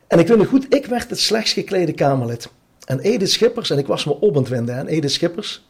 [0.08, 2.50] en ik weet nog goed, ik werd het slechts geklede Kamerlid.
[2.86, 4.88] En Edith Schippers, en ik was me op aan het winden.
[4.88, 5.66] En Schippers,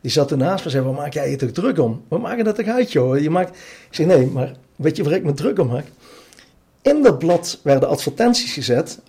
[0.00, 2.02] die zat ernaast me en zei, waar maak jij je toch druk om?
[2.08, 3.18] Maak je dat toch uit, joh?
[3.18, 3.56] Je maakt...
[3.88, 5.84] Ik zei, nee, maar weet je waar ik me druk om maak?
[6.82, 9.00] In dat blad werden advertenties gezet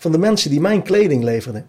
[0.00, 1.66] van de mensen die mijn kleding leverden.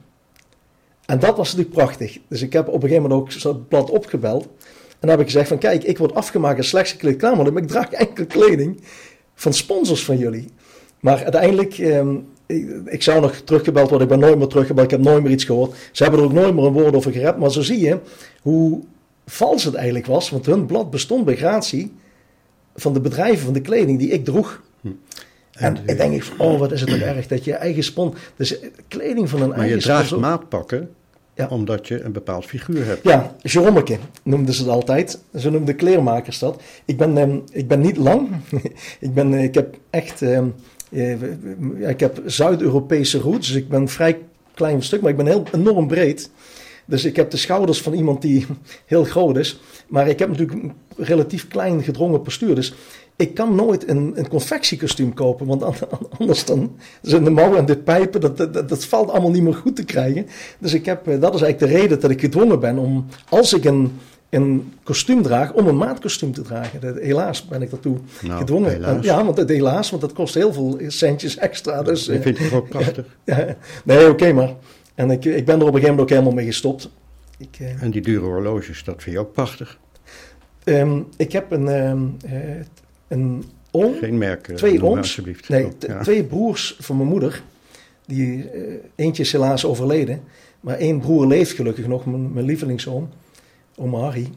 [1.05, 2.17] En dat was natuurlijk prachtig.
[2.27, 4.43] Dus ik heb op een gegeven moment ook zo'n blad opgebeld.
[4.43, 7.67] En dan heb ik gezegd van kijk, ik word afgemaakt als slechts gekleed maar ik
[7.67, 8.81] draag enkel kleding
[9.35, 10.47] van sponsors van jullie.
[10.99, 12.07] Maar uiteindelijk, eh,
[12.85, 15.43] ik, zou nog teruggebeld worden, ik ben nooit meer teruggebeld, ik heb nooit meer iets
[15.43, 15.75] gehoord.
[15.91, 17.99] Ze hebben er ook nooit meer een woord over gerept, maar zo zie je
[18.41, 18.81] hoe
[19.25, 21.93] vals het eigenlijk was, want hun blad bestond bij gratie
[22.75, 24.61] van de bedrijven van de kleding die ik droeg.
[24.81, 24.89] Hm.
[25.51, 28.13] En, ik denk van, oh wat is het toch erg dat je eigen spon...
[28.35, 30.89] Dus kleding van een maar eigen je draagt maatpakken
[31.35, 31.47] ja.
[31.47, 33.03] omdat je een bepaald figuur hebt.
[33.03, 35.19] Ja, Jeromeke noemden ze het altijd.
[35.35, 36.61] Ze noemden kleermakers dat.
[36.85, 38.29] Ik ben, um, ik ben niet lang.
[38.99, 40.21] ik, ben, ik heb echt...
[40.21, 40.53] Um,
[40.89, 44.19] uh, ik heb Zuid-Europese roots, dus ik ben vrij
[44.53, 46.29] klein stuk, maar ik ben heel enorm breed.
[46.85, 48.45] Dus ik heb de schouders van iemand die
[48.85, 49.61] heel groot is.
[49.87, 52.55] Maar ik heb natuurlijk een relatief klein gedrongen postuur.
[52.55, 52.73] Dus
[53.21, 55.63] ik kan nooit een, een confectiekostuum kopen, want
[56.17, 59.53] anders dan zijn de mouwen en de pijpen, dat, dat, dat, valt allemaal niet meer
[59.53, 60.25] goed te krijgen.
[60.59, 63.53] Dus ik heb, eh, dat is eigenlijk de reden dat ik gedwongen ben om, als
[63.53, 63.91] ik een,
[64.29, 66.97] een kostuum draag, om een maatkostuum te dragen.
[67.01, 69.01] helaas ben ik daartoe nou, gedwongen.
[69.01, 71.83] Ja, want helaas, want dat kost heel veel centjes extra.
[71.83, 73.05] Dus, ik vind het ook prachtig.
[73.25, 74.55] Ja, nee, oké, maar.
[74.95, 76.89] En ik, ik ben er op een gegeven moment ook helemaal mee gestopt.
[77.37, 79.79] Ik, uh, en die dure horloges, dat vind je ook prachtig?
[80.63, 82.31] Um, ik heb een, um, uh,
[83.11, 83.93] een oom.
[83.95, 84.97] Geen merken, twee ooms.
[84.97, 85.49] alsjeblieft.
[85.49, 85.67] Nee,
[86.01, 87.43] twee broers van mijn moeder.
[88.05, 90.21] Die, uh, eentje is helaas overleden.
[90.59, 93.09] Maar één broer leeft gelukkig nog, mijn, mijn lievelingsoom.
[93.75, 94.29] Oom Harry.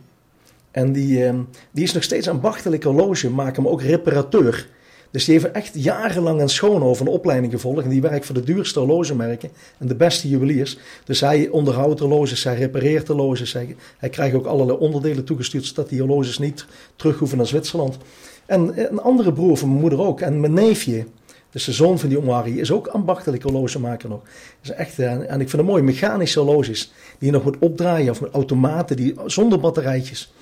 [0.71, 1.35] En die, uh,
[1.71, 4.69] die is nog steeds een bachtelijk horloge maken, maar ook reparateur.
[5.11, 7.85] Dus die heeft echt jarenlang een Schoonhoven een opleiding gevolgd.
[7.85, 10.79] En die werkt voor de duurste horlogemerken en de beste juweliers.
[11.05, 13.53] Dus hij onderhoudt horloges, hij repareert horloges.
[13.53, 17.99] Hij, hij krijgt ook allerlei onderdelen toegestuurd, zodat die horloges niet terug hoeven naar Zwitserland.
[18.47, 20.21] En een andere broer van mijn moeder ook.
[20.21, 21.07] En mijn neefje,
[21.51, 24.21] dus de zoon van die Omari, is ook ambachtelijk horlogemaker nog.
[24.61, 26.93] Dus echt, eh, en ik vind het mooi, mechanische horloges.
[27.19, 30.33] Die je nog moet opdraaien of met automaten, die, zonder batterijtjes.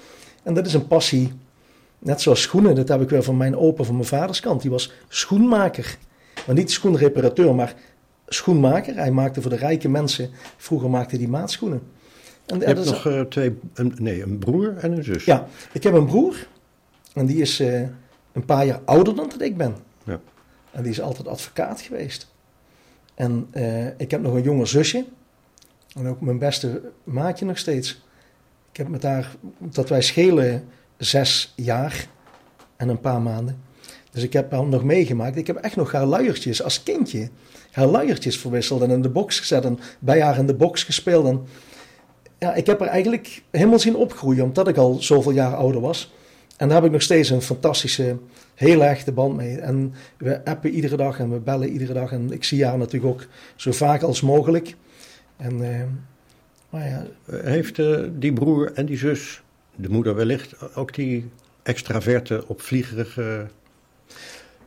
[0.42, 1.32] En dat is een passie.
[1.98, 4.62] Net zoals schoenen, dat heb ik weer van mijn opa van mijn vaders kant.
[4.62, 5.96] Die was schoenmaker.
[6.46, 7.74] Maar niet schoenreparateur, maar
[8.26, 8.94] schoenmaker.
[8.94, 11.82] Hij maakte voor de rijke mensen, vroeger maakte hij maatschoenen.
[12.46, 15.24] En, je hebt nog uh, twee, een, nee, een broer en een zus.
[15.24, 16.46] Ja, ik heb een broer
[17.14, 17.80] en die is uh,
[18.32, 19.76] een paar jaar ouder dan dat ik ben.
[20.04, 20.20] Ja.
[20.70, 22.32] En die is altijd advocaat geweest.
[23.14, 25.04] En uh, ik heb nog een jonger zusje.
[25.94, 28.02] En ook mijn beste maatje nog steeds.
[28.70, 32.06] Ik heb met haar, dat wij schelen zes jaar
[32.76, 33.62] en een paar maanden.
[34.10, 35.36] Dus ik heb haar nog meegemaakt.
[35.36, 37.28] Ik heb echt nog haar luiertjes als kindje.
[37.70, 41.26] Haar luiertjes verwisseld en in de box gezet en bij haar in de box gespeeld.
[41.26, 41.46] En
[42.38, 46.12] ja, ik heb er eigenlijk helemaal zien opgroeien, omdat ik al zoveel jaar ouder was.
[46.62, 48.16] En daar heb ik nog steeds een fantastische,
[48.54, 49.58] heel echte band mee.
[49.58, 52.12] En we appen iedere dag en we bellen iedere dag.
[52.12, 54.74] En ik zie haar natuurlijk ook zo vaak als mogelijk.
[55.36, 55.82] En, uh,
[56.70, 57.06] maar ja.
[57.30, 59.42] Heeft uh, die broer en die zus,
[59.74, 61.30] de moeder wellicht, ook die
[61.62, 63.46] extraverte, opvliegerige,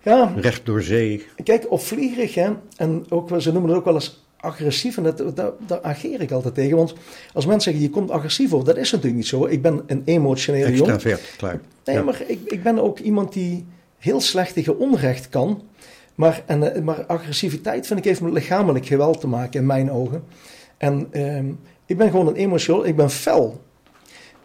[0.03, 1.25] ja, recht door zee?
[1.43, 2.51] Kijk, opvliegerig hè.
[2.77, 6.31] En ook, ze noemen het ook wel eens agressief en dat, dat, daar ageer ik
[6.31, 6.77] altijd tegen.
[6.77, 6.93] Want
[7.33, 9.45] als mensen zeggen, je komt agressief over, dat is natuurlijk niet zo.
[9.45, 10.99] Ik ben een emotionele jongen.
[11.37, 11.59] Klaar.
[11.85, 13.65] Nee, maar ik, ik ben ook iemand die
[13.97, 15.61] heel slecht tegen onrecht kan.
[16.15, 19.91] Maar, en, eh, maar agressiviteit vind ik heeft met lichamelijk geweld te maken in mijn
[19.91, 20.23] ogen.
[20.77, 21.45] En ehm,
[21.85, 23.63] ik ben gewoon een emotioneel, ik ben fel.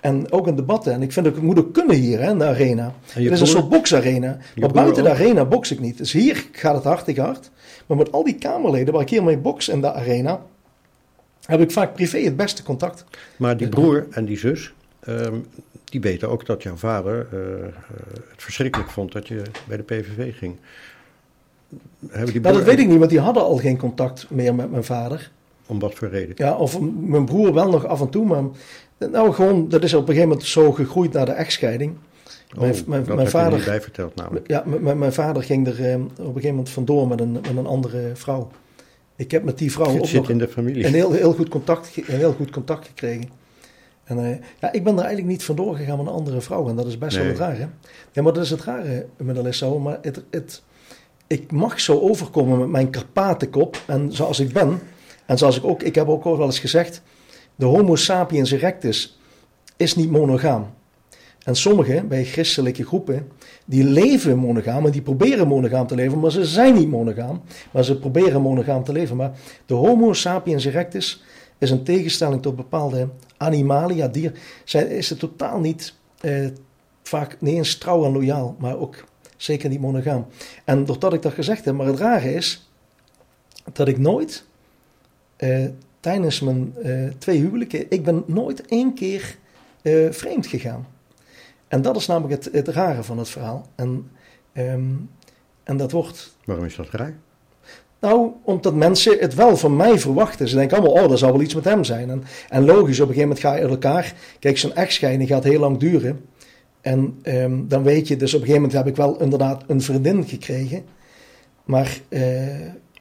[0.01, 0.93] En ook in debatten.
[0.93, 2.95] En ik vind ook, ik moet ook kunnen hier hè, in de arena.
[3.13, 4.39] Het is een soort boksarena.
[4.57, 5.99] Maar buiten de arena boks ik niet.
[5.99, 7.51] Dus hier gaat het hartstikke hard.
[7.91, 10.43] Maar met al die Kamerleden waar ik hier mee boks in de arena,
[11.45, 13.05] heb ik vaak privé het beste contact.
[13.37, 15.35] Maar die broer en die zus, ehm,
[15.85, 17.73] die weten ook dat jouw vader eh, eh,
[18.31, 20.57] het verschrikkelijk vond dat je bij de PVV ging.
[22.09, 24.71] Hebben die Nou, dat weet ik niet, want die hadden al geen contact meer met
[24.71, 25.31] mijn vader.
[25.67, 26.35] Om wat voor reden?
[26.37, 28.43] Ja, of mijn broer wel nog af en toe, maar
[29.11, 31.97] nou gewoon, dat is op een gegeven moment zo gegroeid naar de echtscheiding.
[32.59, 34.49] Mijn- Oh, mijn- dat mijn heb je vader- er niet bij verteld namelijk.
[34.49, 34.63] Ja,
[34.95, 38.11] mijn vader ging er eh, op een gegeven moment vandoor met een, met een andere
[38.15, 38.51] vrouw.
[39.17, 40.87] Ik heb met die vrouw Het ook nog in de familie.
[40.87, 43.29] een heel, heel, goed contact, een heel goed contact gekregen.
[44.05, 46.69] En eh, ja, ik ben er eigenlijk niet vandoor gegaan met een andere vrouw.
[46.69, 47.69] En dat is best wel het rare.
[48.13, 49.79] Ja, maar dat is het rare met Alessio.
[49.79, 50.63] Maar het, het,
[51.27, 53.83] ik mag zo overkomen met mijn Karpatenkop.
[53.87, 54.81] En zoals ik ben.
[55.27, 57.03] En zoals ik ook, ik heb ook wel eens gezegd.
[57.57, 59.21] De homo sapiens erectus
[59.77, 60.71] is niet monogaam.
[61.45, 63.29] En sommigen bij christelijke groepen,
[63.65, 67.85] die leven monogaam en die proberen monogaam te leven, maar ze zijn niet monogaam, maar
[67.85, 69.17] ze proberen monogaam te leven.
[69.17, 69.33] Maar
[69.67, 71.23] de homo sapiens erectus
[71.59, 74.33] is een tegenstelling tot bepaalde animalia, dier,
[74.65, 76.47] zijn, is het totaal niet eh,
[77.03, 79.05] vaak niet eens trouw en loyaal, maar ook
[79.37, 80.27] zeker niet monogaam.
[80.65, 82.71] En doordat ik dat gezegd heb, maar het rare is
[83.73, 84.45] dat ik nooit
[85.37, 85.65] eh,
[86.01, 89.37] tijdens mijn eh, twee huwelijken, ik ben nooit één keer
[89.83, 90.87] eh, vreemd gegaan.
[91.71, 93.67] En dat is namelijk het, het rare van het verhaal.
[93.75, 94.11] En,
[94.53, 94.85] ehm,
[95.65, 97.15] en dat wordt Waarom is dat raar?
[98.01, 100.49] nou, omdat mensen het wel van mij verwachten.
[100.49, 102.11] Ze denken allemaal, oh, dat zal wel iets met hem zijn.
[102.11, 104.15] En, en logisch, op een gegeven moment ga je uit elkaar.
[104.39, 106.25] Kijk, zo'n echtscheiding gaat heel lang duren.
[106.81, 109.81] En ehm, dan weet je, dus op een gegeven moment heb ik wel inderdaad een
[109.83, 110.85] vriendin gekregen.
[111.65, 112.21] Maar eh,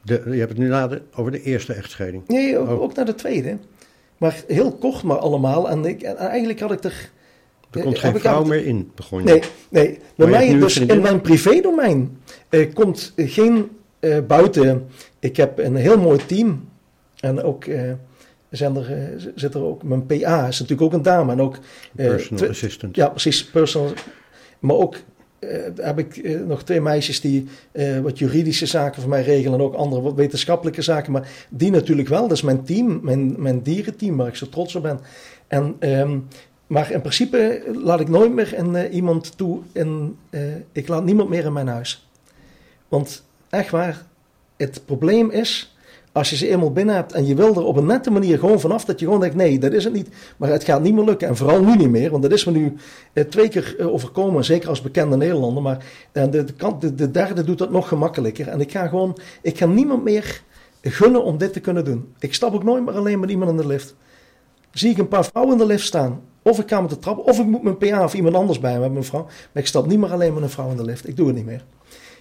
[0.02, 2.22] De, je hebt het nu na de- over de eerste echtscheiding.
[2.28, 2.80] nee, ook, Oh.
[2.82, 3.56] ook naar de tweede.
[4.18, 5.70] Maar heel kort maar allemaal.
[5.70, 7.10] En, ik, en eigenlijk had ik er...
[7.70, 9.24] Er eh, komt heb geen vrouw meer in, begon je.
[9.24, 9.98] Nee, nee.
[10.14, 10.96] Bij mij, dus vriendin?
[10.96, 12.18] in mijn privédomein
[12.48, 13.68] eh, komt geen
[14.00, 14.86] eh, buiten.
[15.18, 16.68] Ik heb een heel mooi team.
[17.20, 17.92] En ook eh,
[18.50, 21.32] zijn er, eh, zit er ook mijn PA, is natuurlijk ook een dame.
[21.32, 21.54] En ook,
[21.96, 22.96] eh, Personal assistant.
[22.96, 23.92] ja, precies, personal.
[24.58, 24.96] Maar ook
[25.38, 29.58] eh, heb ik eh, nog twee meisjes die eh, wat juridische zaken voor mij regelen.
[29.58, 31.12] En ook andere wat wetenschappelijke zaken.
[31.12, 32.22] Maar die natuurlijk wel.
[32.28, 35.00] Dat is mijn team, mijn, mijn dierenteam, waar ik zo trots op ben.
[35.48, 36.18] En, ehm,
[36.70, 39.58] maar in principe laat ik nooit meer in, eh, iemand toe.
[39.72, 40.40] In, eh,
[40.72, 42.08] ik laat niemand meer in mijn huis.
[42.88, 44.06] Want echt waar,
[44.56, 45.76] het probleem is.
[46.12, 48.60] Als je ze eenmaal binnen hebt en je wil er op een nette manier gewoon
[48.60, 50.08] vanaf, dat je gewoon denkt: nee, dat is het niet.
[50.36, 51.28] Maar het gaat niet meer lukken.
[51.28, 52.76] En vooral nu niet meer, want dat is me nu
[53.12, 55.62] eh, twee keer overkomen, zeker als bekende Nederlander.
[55.62, 58.48] Maar de, de derde doet dat nog gemakkelijker.
[58.48, 60.42] En ik ga gewoon, ik ga niemand meer
[60.82, 62.14] gunnen om dit te kunnen doen.
[62.18, 63.94] Ik stap ook nooit meer alleen met iemand in de lift.
[64.72, 67.18] Zie ik een paar vrouwen in de lift staan, of ik ga met de trap,
[67.28, 69.24] of ik moet mijn PA of iemand anders bij me hebben, mijn vrouw.
[69.24, 71.08] Maar ik stap niet meer alleen met een vrouw in de lift.
[71.08, 71.64] Ik doe het niet meer.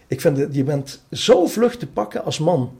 [0.07, 2.71] Ik vind, je bent zo vlug te pakken als man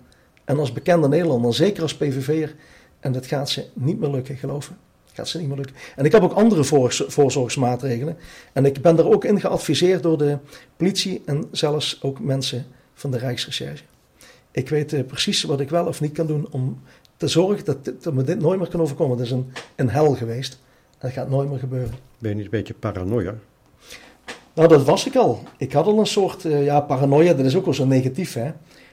[0.45, 2.55] en als bekende Nederlander, zeker als PVV'er.
[2.99, 4.75] En dat gaat ze niet meer lukken, geloof me.
[5.13, 5.75] Gaat ze niet meer lukken.
[5.95, 8.17] En ik heb ook andere voorz- voorzorgsmaatregelen.
[8.53, 10.37] En ik ben daar ook in geadviseerd door de
[10.77, 13.83] politie en zelfs ook mensen van de Rijksrecherche.
[14.51, 16.81] Ik weet eh, precies wat ik wel of niet kan doen om
[17.17, 19.17] te zorgen dat, dat me dit nooit meer kan overkomen.
[19.17, 20.59] Het is een, een hel geweest.
[20.99, 21.93] Dat gaat nooit meer gebeuren.
[22.17, 23.33] Ben je niet een beetje paranoia?
[24.53, 25.43] Nou, dat was ik al.
[25.57, 28.33] Ik had al een soort eh, ja, paranoia, dat is ook wel zo negatief.
[28.33, 28.51] Hè?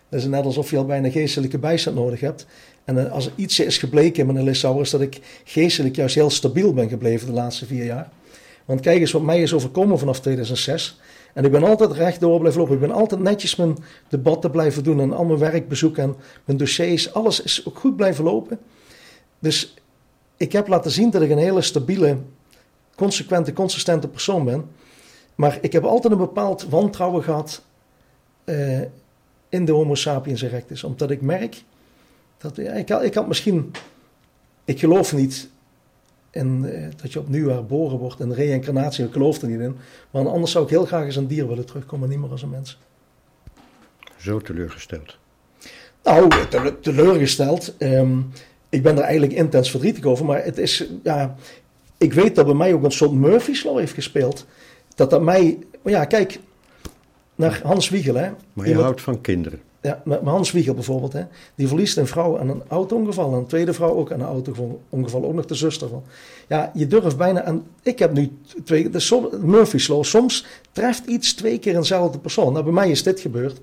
[0.09, 2.47] Dat is net alsof je al bijna geestelijke bijstand nodig hebt.
[2.85, 6.15] En eh, als er iets is gebleken in mijn Lissauer, is dat ik geestelijk juist
[6.15, 8.09] heel stabiel ben gebleven de laatste vier jaar.
[8.65, 11.01] Want kijk eens wat mij is overkomen vanaf 2006.
[11.35, 12.75] En ik ben altijd rechtdoor blijven lopen.
[12.75, 13.77] Ik ben altijd netjes mijn
[14.09, 17.13] debatten blijven doen en al mijn werkbezoeken en mijn dossiers.
[17.13, 18.59] Alles is ook goed blijven lopen.
[19.39, 19.75] Dus
[20.37, 22.19] ik heb laten zien dat ik een hele stabiele,
[22.97, 24.71] consequente, consistente persoon ben.
[25.35, 27.65] Maar ik heb altijd een bepaald wantrouwen gehad
[28.45, 28.81] eh,
[29.49, 30.85] in de Homo sapiens erectus.
[30.85, 31.63] Omdat ik merk
[32.39, 33.71] dat ja, ik, had, ik had misschien.
[34.65, 35.49] Ik geloof niet
[36.31, 39.05] in eh, dat je opnieuw herboren wordt en reïncarnatie.
[39.05, 39.77] Ik geloof er niet in.
[40.11, 42.51] Maar anders zou ik heel graag als een dier willen terugkomen, niet meer als een
[42.51, 42.79] mens.
[44.17, 45.19] Zo teleurgesteld.
[46.03, 47.77] Nou, tele- teleurgesteld.
[47.77, 48.19] Ehm,
[48.77, 50.25] ik ben er eigenlijk intens verdrietig over.
[50.25, 51.35] Maar het is, ja,
[51.99, 54.47] ik weet dat bij mij ook een soort Murphy's Law heeft gespeeld.
[54.95, 56.39] Dat dat mij, maar ja, kijk,
[57.35, 58.31] naar Hans Wiegel, hè.
[58.53, 59.61] Maar je Iemand- houdt van kinderen.
[59.81, 61.23] Ja, maar Hans Wiegel bijvoorbeeld, hè,
[61.55, 63.33] die verliest een vrouw aan een auto-ongeval.
[63.33, 66.03] En een tweede vrouw ook aan een auto-ongeval, ook nog de zuster van.
[66.49, 68.31] Ja, je durft bijna, en ik heb nu
[68.65, 72.53] twee, de som, Murphy's Law, soms treft iets twee keer eenzelfde persoon.
[72.53, 73.61] Nou, bij mij is dit gebeurd.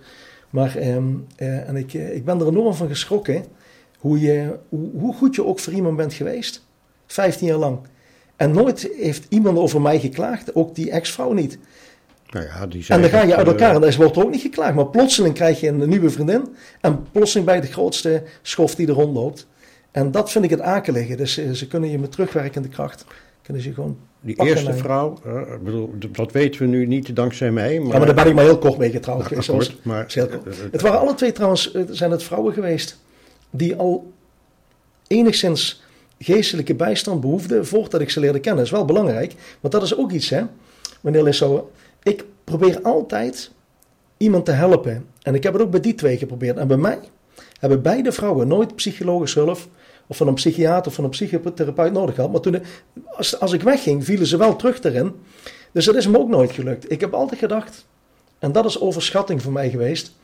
[0.49, 1.03] Maar, ehm,
[1.35, 3.45] eh, en ik, eh, ik ben er enorm van geschrokken,
[4.03, 6.65] hoe, je, hoe, hoe goed je ook voor iemand bent geweest.
[7.07, 7.77] 15 jaar lang.
[8.35, 11.57] En nooit heeft iemand over mij geklaagd, ook die ex-vrouw niet.
[12.29, 14.41] Nou ja, die En dan ga je uit eh, elkaar en dan wordt ook niet
[14.41, 14.75] geklaagd.
[14.75, 16.55] Maar plotseling krijg je een nieuwe vriendin.
[16.81, 19.47] En plotseling bij de grootste schof die er rondloopt.
[19.91, 21.15] En dat vind ik het akelige.
[21.15, 23.05] Dus eh, ze kunnen je met terugwerkende kracht.
[23.41, 23.97] Kunnen ze gewoon.
[24.21, 25.13] Die eerste en- vrouw,
[25.55, 27.79] ik bedoel, dat weten we nu niet dankzij mij.
[27.79, 29.49] Maar, Ja, maar daar ben ik maar heel kort mee getrouwd geweest.
[29.49, 30.23] akkoord, maar, eh,
[30.71, 33.01] Het waren alle twee trouwens, zijn het vrouwen geweest.
[33.55, 34.11] Die al
[35.07, 35.83] enigszins
[36.19, 38.63] geestelijke bijstand behoefden voordat ik ze leerde kennen.
[38.63, 39.35] Dat is wel belangrijk.
[39.59, 40.43] Want dat is ook iets, hè.
[41.01, 41.63] Meneer Lissouwer.
[42.03, 43.51] Ik probeer altijd
[44.17, 45.05] iemand te helpen.
[45.21, 46.57] En ik heb het ook bij die twee geprobeerd.
[46.57, 46.99] En bij mij
[47.59, 49.59] hebben beide vrouwen nooit psychologische hulp
[50.07, 52.31] of van een psychiater of van een psychotherapeut nodig gehad.
[52.31, 52.61] Maar toen,
[53.05, 55.11] als, als ik wegging, vielen ze wel terug erin.
[55.71, 56.91] Dus dat is me ook nooit gelukt.
[56.91, 57.85] Ik heb altijd gedacht,
[58.39, 60.15] en dat is overschatting voor mij geweest,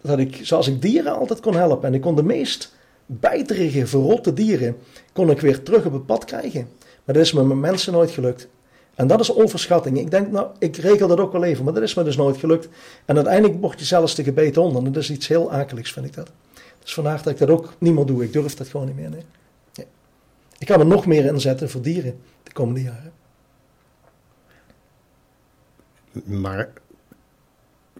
[0.00, 2.74] dat ik, zoals ik dieren altijd kon helpen, en ik kon de meest
[3.06, 4.76] bijterige, verrotte dieren,
[5.12, 6.68] kon ik weer terug op het pad krijgen.
[7.04, 8.48] Maar dat is me met mensen nooit gelukt.
[8.94, 9.98] En dat is overschatting.
[9.98, 12.36] Ik denk, nou, ik regel dat ook wel even, maar dat is me dus nooit
[12.36, 12.68] gelukt.
[13.04, 14.84] En uiteindelijk mocht je zelfs de gebeten onder.
[14.84, 16.30] Dat is iets heel akeligs, vind ik dat.
[16.82, 18.24] Dus vandaar dat ik dat ook niet meer doe.
[18.24, 19.10] Ik durf dat gewoon niet meer.
[19.10, 19.86] Nee.
[20.58, 23.12] Ik ga me nog meer inzetten voor dieren de komende jaren.
[26.24, 26.72] Maar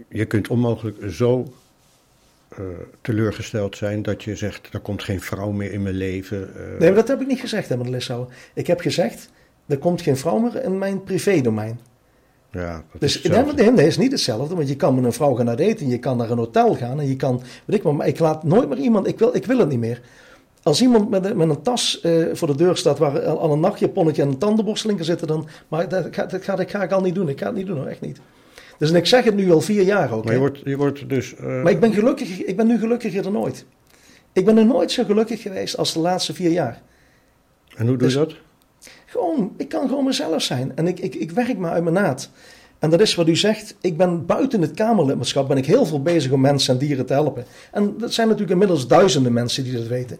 [0.08, 1.52] je kunt onmogelijk zo
[2.48, 2.64] eh,
[3.00, 6.48] teleurgesteld zijn dat je zegt, er komt geen vrouw meer in mijn leven.
[6.54, 6.62] eh.
[6.78, 8.26] Nee, maar dat heb ik niet gezegd, hè, Lissauer.
[8.54, 9.30] Ik heb gezegd,
[9.66, 11.80] er komt geen vrouw meer in mijn privédomein.
[12.52, 13.62] ja, dat Dus is nee, hetzelfde.
[13.62, 14.54] nee, nee, is niet hetzelfde.
[14.54, 17.06] Want je kan met een vrouw gaan eten, je kan naar een hotel gaan en
[17.08, 19.68] je kan, weet ik maar ik laat nooit meer iemand, ik wil, ik wil het
[19.68, 20.00] niet meer.
[20.62, 23.52] Als iemand met, een- met een tas eh, voor de deur staat waar al, al
[23.52, 26.82] een nachtjaponnetje en een tandenborstel in zitten, dan, maar dat, ga, dat, ga, dat ga
[26.82, 27.28] ik al niet doen.
[27.28, 28.20] Ik ga het niet doen, hoor, echt niet.
[28.78, 30.24] Dus en ik zeg het nu al vier jaar ook.
[30.24, 31.34] Maar je wordt, je wordt dus...
[31.34, 33.64] eh, Maar ik ben, gelukkig, ik ben nu gelukkiger dan ooit.
[34.32, 36.82] Ik ben er nooit zo gelukkig geweest als de laatste vier jaar.
[37.76, 38.34] En hoe doe dus- je dat?
[39.06, 40.72] Gewoon, ik kan gewoon mezelf zijn.
[40.74, 42.30] En ik, ik, ik werk maar uit mijn naad.
[42.78, 43.74] En dat is wat u zegt.
[43.80, 47.12] Ik ben buiten het Kamerlidmaatschap ben ik heel veel bezig om mensen en dieren te
[47.12, 47.44] helpen.
[47.72, 50.18] En dat zijn natuurlijk inmiddels duizenden mensen die dat weten.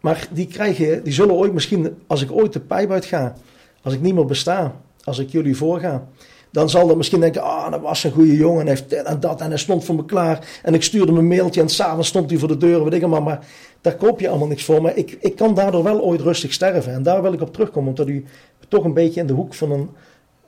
[0.00, 3.34] Maar die krijgen, die zullen ooit misschien, als ik ooit de pijp uit ga,
[3.82, 6.06] als ik niet meer besta, als ik jullie voorga,
[6.50, 9.20] dan zal dat misschien denken, ah, dat was een goede jongen en heeft dit en
[9.20, 10.60] dat en hij stond voor me klaar.
[10.62, 13.02] En ik stuurde hem een mailtje en s'avonds stond hij voor de deur, weet ik
[13.02, 13.22] allemaal.
[13.22, 13.46] Maar
[13.80, 14.82] daar koop je allemaal niks voor.
[14.82, 16.92] Maar ik, ik kan daardoor wel ooit rustig sterven.
[16.92, 18.24] En daar wil ik op terugkomen, omdat u
[18.68, 19.90] toch een beetje in de hoek van een,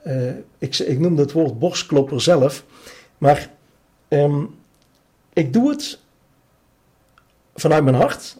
[0.03, 2.63] eh, ik, ik noemde het woord borstklopper zelf.
[3.17, 3.49] Maar
[4.07, 4.43] ehm,
[5.33, 5.99] ik doe het
[7.55, 8.37] vanuit mijn hart.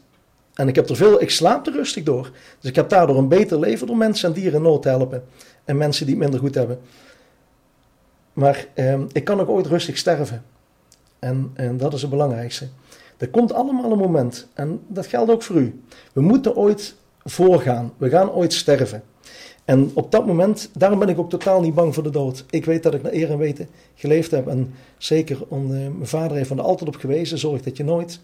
[0.53, 2.31] En ik heb er veel, ik slaap er rustig door.
[2.59, 5.23] Dus ik heb daardoor een beter leven door mensen en dieren nood te helpen.
[5.65, 6.79] En mensen die het minder goed hebben.
[8.33, 10.43] Maar ehm, ik kan ook ooit rustig sterven.
[11.19, 12.67] En, en dat is het belangrijkste.
[13.17, 14.47] Er komt allemaal een moment.
[14.53, 15.81] En dat geldt ook voor u.
[16.13, 17.93] We moeten ooit voorgaan.
[17.97, 19.03] We gaan ooit sterven.
[19.65, 22.45] En op dat moment, daarom ben ik ook totaal niet bang voor de dood.
[22.49, 24.47] Ik weet dat ik naar eer en weten geleefd heb.
[24.47, 27.37] En zeker, om, eh, mijn vader heeft er altijd op gewezen.
[27.37, 28.19] Zorg dat je nooit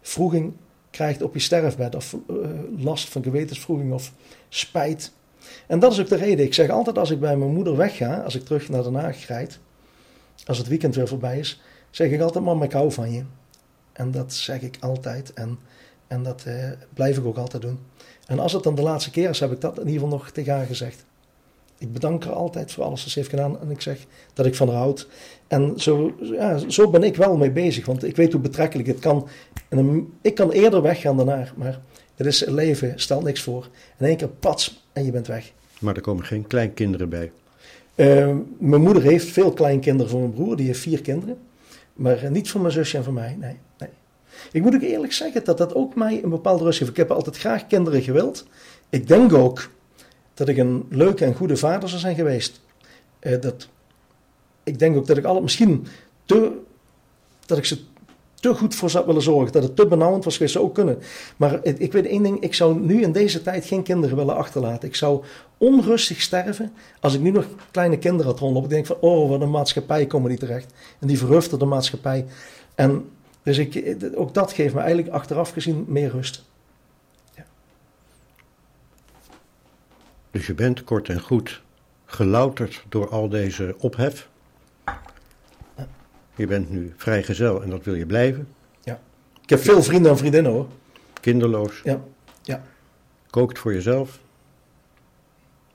[0.00, 0.52] vroeging
[0.90, 1.94] krijgt op je sterfbed.
[1.94, 2.36] Of eh,
[2.76, 4.12] last van gewetensvroeging of
[4.48, 5.12] spijt.
[5.68, 6.44] En dat is ook de reden.
[6.44, 9.26] Ik zeg altijd als ik bij mijn moeder wegga, als ik terug naar Den Haag
[9.26, 9.58] rijd,
[10.46, 11.60] als het weekend weer voorbij is,
[11.90, 13.22] zeg ik altijd, mam, ik hou van je.
[13.92, 15.58] En dat zeg ik altijd en,
[16.06, 17.78] en dat eh, blijf ik ook altijd doen.
[18.26, 20.30] En als het dan de laatste keer is, heb ik dat in ieder geval nog
[20.30, 21.04] tegen haar gezegd.
[21.78, 24.54] Ik bedank haar altijd voor alles wat ze heeft gedaan en ik zeg dat ik
[24.54, 25.08] van haar houd.
[25.48, 28.98] En zo, ja, zo ben ik wel mee bezig, want ik weet hoe betrekkelijk het
[28.98, 29.28] kan.
[29.68, 31.80] En een- ik kan eerder weggaan haar, maar
[32.14, 33.68] het is leven, stelt niks voor.
[33.98, 35.52] In één keer pats en je bent weg.
[35.80, 37.32] Maar er komen geen kleinkinderen bij.
[37.94, 41.38] Eh, mijn moeder heeft veel kleinkinderen voor mijn broer, die heeft vier kinderen.
[41.92, 43.88] Maar eh, niet voor mijn zusje en voor mij, nee, nee.
[44.52, 46.90] Ik moet ook eerlijk zeggen dat dat ook mij een bepaalde rust geeft.
[46.90, 48.46] Ik heb altijd graag kinderen gewild.
[48.90, 49.70] Ik denk ook
[50.34, 52.60] dat ik een leuke en goede vader zou zijn geweest.
[53.18, 53.68] Eh, dat,
[54.62, 55.86] ik denk ook dat ik alle, misschien
[56.24, 56.52] te,
[57.46, 57.87] dat ik ze
[58.40, 59.52] te goed voor zou willen zorgen.
[59.52, 60.98] Dat het te benauwend was geweest, zou ook kunnen.
[61.36, 64.88] Maar ik, weet één ding, ik zou nu in deze tijd geen kinderen willen achterlaten.
[64.88, 65.24] Ik zou
[65.58, 68.68] onrustig sterven als ik nu nog kleine kinderen had rondlopen.
[68.68, 70.72] Ik denk van, oh, wat een maatschappij komen die terecht.
[70.98, 72.26] En die verhufte de maatschappij.
[72.74, 73.10] En
[73.42, 76.46] dus ik, ook dat geeft me eigenlijk achteraf gezien meer rust.
[80.30, 81.62] Dus je bent kort en goed
[82.04, 84.28] gelouterd door al deze ophef.
[86.38, 88.48] Je bent nu vrijgezel en dat wil je blijven.
[89.42, 90.66] Ik heb veel vrienden en vriendinnen hoor.
[91.20, 91.80] Kinderloos.
[91.84, 92.00] Ja,
[92.42, 92.62] ja.
[93.30, 94.20] Kookt voor jezelf.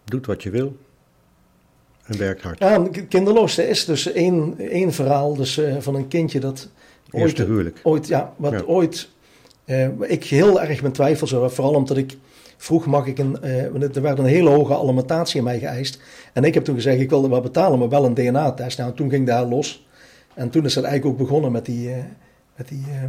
[0.03, 0.77] Doet wat je wil.
[2.03, 2.59] En werkt hard.
[2.59, 6.69] Ja, kinderloos, er is dus één, één verhaal dus, eh, van een kindje dat
[7.11, 7.79] ooit, Eerste huwelijk.
[7.83, 8.61] ooit, ja, wat Ja.
[8.61, 9.09] ooit
[9.65, 12.17] Uh, ik heel erg mijn twijfels vooral omdat ik
[12.57, 16.01] vroeg mag ik een, uh, er werd een hele hoge alimentatie in mij geëist.
[16.33, 18.77] En ik heb toen gezegd, ik wilde wel betalen, maar wel een DNA-test.
[18.77, 19.87] Nou, toen ging daar los.
[20.33, 21.97] En toen is het eigenlijk ook begonnen met die, uh,
[22.55, 23.03] met die uh,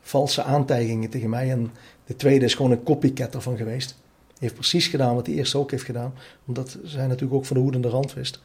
[0.00, 1.50] valse aantijgingen tegen mij.
[1.50, 1.70] En
[2.06, 3.88] de tweede is gewoon een copycat ervan geweest.
[4.26, 6.14] Die heeft precies gedaan wat die eerste ook heeft gedaan.
[6.46, 8.40] Omdat zij natuurlijk ook van de hoedende rand wist.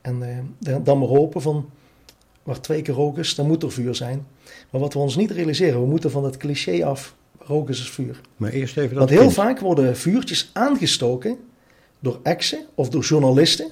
[0.00, 0.22] En
[0.82, 1.70] dan maar hopen van,
[2.42, 4.26] waar twee keer rook is, dan moet er vuur zijn.
[4.70, 8.20] Maar wat we ons niet realiseren, we moeten van het cliché af rook is vuur.
[8.36, 11.38] Maar eerst even dat Want heel vaak worden vuurtjes aangestoken
[11.98, 13.70] door exen of door journalisten.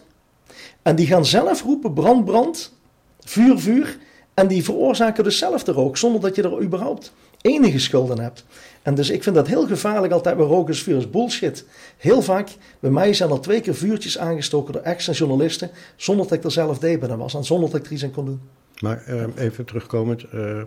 [0.89, 2.72] En die gaan zelf roepen brand, brand,
[3.20, 3.99] vuur, vuur.
[4.34, 8.20] En die veroorzaken dus zelf de rook, zonder dat je er überhaupt enige schuld aan
[8.20, 8.45] hebt.
[8.82, 11.64] En dus ik vind dat heel gevaarlijk altijd bij roken is vuur is bullshit.
[11.97, 12.49] Heel vaak,
[12.80, 16.45] bij mij zijn er twee keer vuurtjes aangestoken door ex en journalisten, zonder dat ik
[16.45, 18.41] er zelf deel bij was en zonder dat ik er iets aan kon doen.
[18.78, 20.62] Maar uh, even terugkomend, uh,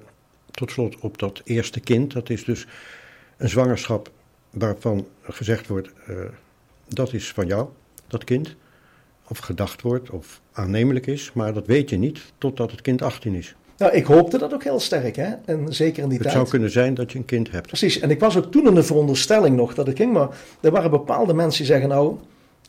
[0.51, 2.13] tot slot op dat eerste kind.
[2.13, 2.67] Dat is dus
[3.37, 4.11] een zwangerschap
[4.49, 6.15] waarvan gezegd wordt, uh,
[6.87, 7.67] dat is van jou,
[8.07, 8.55] dat kind.
[9.31, 11.31] Of gedacht wordt, of aannemelijk is.
[11.33, 13.55] Maar dat weet je niet totdat het kind 18 is.
[13.77, 15.33] Nou, ik hoopte dat ook heel sterk, hè?
[15.45, 16.23] En zeker in die het tijd.
[16.23, 17.67] Het zou kunnen zijn dat je een kind hebt.
[17.67, 20.13] Precies, en ik was ook toen in de veronderstelling nog dat het ging.
[20.13, 20.29] Maar
[20.61, 22.17] er waren bepaalde mensen die zeggen, nou,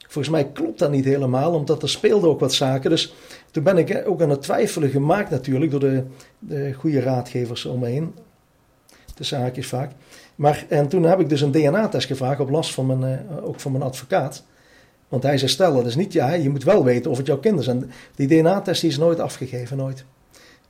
[0.08, 1.52] volgens mij klopt dat niet helemaal.
[1.52, 2.90] Omdat er speelden ook wat zaken.
[2.90, 3.14] Dus
[3.50, 6.04] toen ben ik ook aan het twijfelen gemaakt natuurlijk door de,
[6.38, 8.14] de goede raadgevers omheen.
[9.14, 9.92] De zaakjes vaak.
[10.34, 13.60] Maar, en toen heb ik dus een DNA-test gevraagd op last van mijn, uh, ook
[13.60, 14.44] van mijn advocaat.
[15.12, 17.38] Want hij zei, stel, dat is niet ja, je moet wel weten of het jouw
[17.38, 17.66] kind is.
[17.66, 20.04] En die DNA-test is nooit afgegeven, nooit.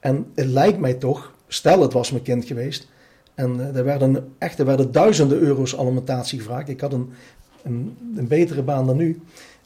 [0.00, 2.88] En het lijkt mij toch, stel het was mijn kind geweest.
[3.34, 6.68] En uh, er werden echt er werden duizenden euro's alimentatie gevraagd.
[6.68, 7.12] Ik had een,
[7.62, 9.20] een, betere baan dan nu.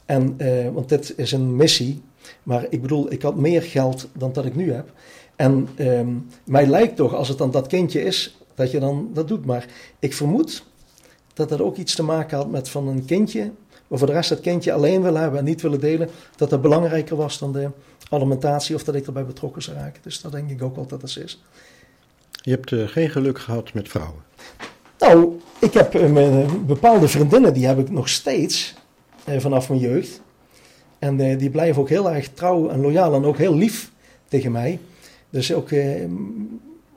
[0.05, 2.01] En, uh, want dit is een missie.
[2.43, 4.91] Maar ik bedoel, ik had meer geld dan dat ik nu heb.
[5.35, 9.27] En um, mij lijkt toch, als het dan dat kindje is, dat je dan dat
[9.27, 9.45] doet.
[9.45, 9.65] Maar
[9.99, 10.63] ik vermoed
[11.33, 13.51] dat dat ook iets te maken had met van een kindje,
[13.87, 16.61] maar voor de rest dat kindje alleen willen hebben en niet willen delen, dat dat
[16.61, 17.69] belangrijker was dan de
[18.09, 20.01] alimentatie of dat ik erbij betrokken zou raken.
[20.03, 21.41] Dus dat denk ik ook wel dat dat is.
[22.31, 24.21] Je hebt uh, geen geluk gehad met vrouwen?
[24.99, 28.73] Nou, ik heb uh, mijn, bepaalde vriendinnen, die heb ik nog steeds
[29.29, 30.21] uh, vanaf mijn jeugd.
[30.99, 33.91] En die blijven ook heel erg trouw en loyaal en ook heel lief
[34.27, 34.79] tegen mij.
[35.29, 35.69] Dus ook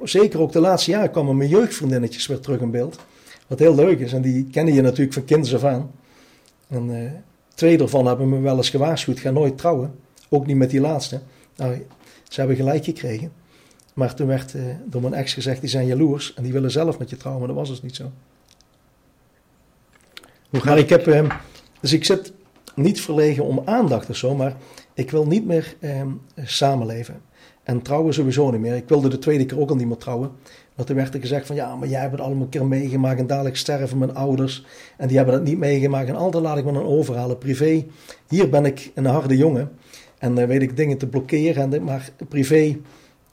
[0.02, 2.98] zeker ook de laatste jaren kwamen mijn jeugdvriendinnetjes weer terug in beeld.
[3.46, 4.12] Wat heel leuk is.
[4.12, 5.90] En die kennen je natuurlijk van kinds af aan.
[6.70, 7.10] En uh,
[7.54, 9.20] twee daarvan hebben me wel eens gewaarschuwd.
[9.20, 9.94] Ga nooit trouwen.
[10.28, 11.20] Ook niet met die laatste.
[11.56, 11.86] Nou,
[12.28, 13.32] ze hebben gelijk gekregen.
[13.94, 16.34] Maar toen werd uh, door mijn ex gezegd, die zijn jaloers.
[16.34, 17.46] En die willen zelf met je trouwen.
[17.46, 18.10] Maar dat was dus niet zo.
[20.50, 21.06] Hoe maar ik heb...
[21.06, 21.30] Uh,
[21.80, 22.32] dus ik zit
[22.74, 24.34] niet verlegen om aandacht of zo.
[24.34, 24.56] Maar
[24.94, 25.76] ik wil niet meer
[26.36, 27.22] samenleven.
[27.70, 28.74] En trouwen sowieso niet meer.
[28.74, 30.30] Ik wilde de tweede keer ook al niet meer trouwen.
[30.74, 33.18] Want toen werd er gezegd van ja, maar jij hebt het allemaal een keer meegemaakt
[33.18, 34.64] en dadelijk sterven mijn ouders.
[34.96, 37.38] En die hebben dat niet meegemaakt en altijd laat ik me dan overhalen.
[37.38, 37.86] Privé,
[38.28, 39.70] hier ben ik een harde jongen.
[40.18, 41.72] En dan uh, weet ik dingen te blokkeren.
[41.72, 42.76] En, maar privé uh,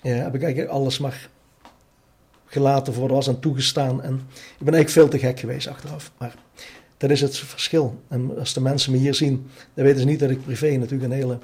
[0.02, 1.30] heb ik eigenlijk alles maar
[2.46, 4.02] gelaten voor was en toegestaan.
[4.02, 4.14] En
[4.60, 6.12] ik ben eigenlijk veel te gek geweest achteraf.
[6.18, 6.36] Maar
[6.98, 7.96] dat is het verschil.
[8.08, 11.12] En als de mensen me hier zien, dan weten ze niet dat ik privé natuurlijk
[11.12, 11.38] een hele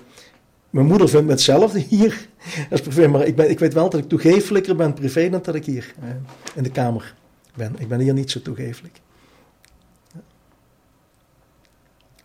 [0.74, 2.28] mijn moeder vindt me hetzelfde hier
[2.70, 5.56] als privé, maar ik, ben, ik weet wel dat ik toegeeflijker ben privé dan dat
[5.56, 6.10] ik hier eh,
[6.56, 7.16] in de kamer
[7.56, 7.76] ben.
[7.78, 9.02] Ik ben hier niet zo toegeeflijk.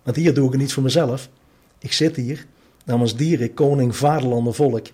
[0.02, 1.28] Want hier doe ik het niet voor mezelf.
[1.78, 2.46] Ik zit hier
[2.84, 4.86] namens dieren, koning, vaderland en volk.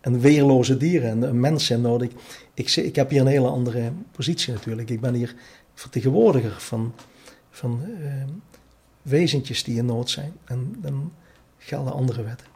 [0.00, 2.10] En weerloze dieren en mensen nodig.
[2.54, 4.90] Ik, ik heb hier een hele andere positie natuurlijk.
[4.90, 5.34] Ik ben hier
[5.74, 6.94] vertegenwoordiger van,
[7.50, 8.12] van uh,
[9.02, 10.32] wezentjes die in nood zijn.
[10.44, 11.12] En dan
[11.58, 12.47] gelden andere wetten.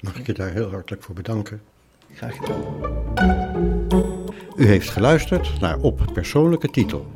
[0.00, 1.60] Mag ik je daar heel hartelijk voor bedanken.
[2.14, 2.64] Graag gedaan.
[4.56, 7.06] U heeft geluisterd naar Op Persoonlijke Titel.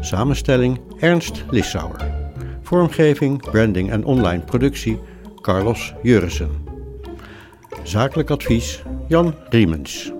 [0.00, 2.14] Samenstelling Ernst Lissauer.
[2.62, 4.98] Vormgeving, branding en online productie
[5.40, 6.50] Carlos Jurissen.
[7.82, 10.12] Zakelijk advies Jan Riemens.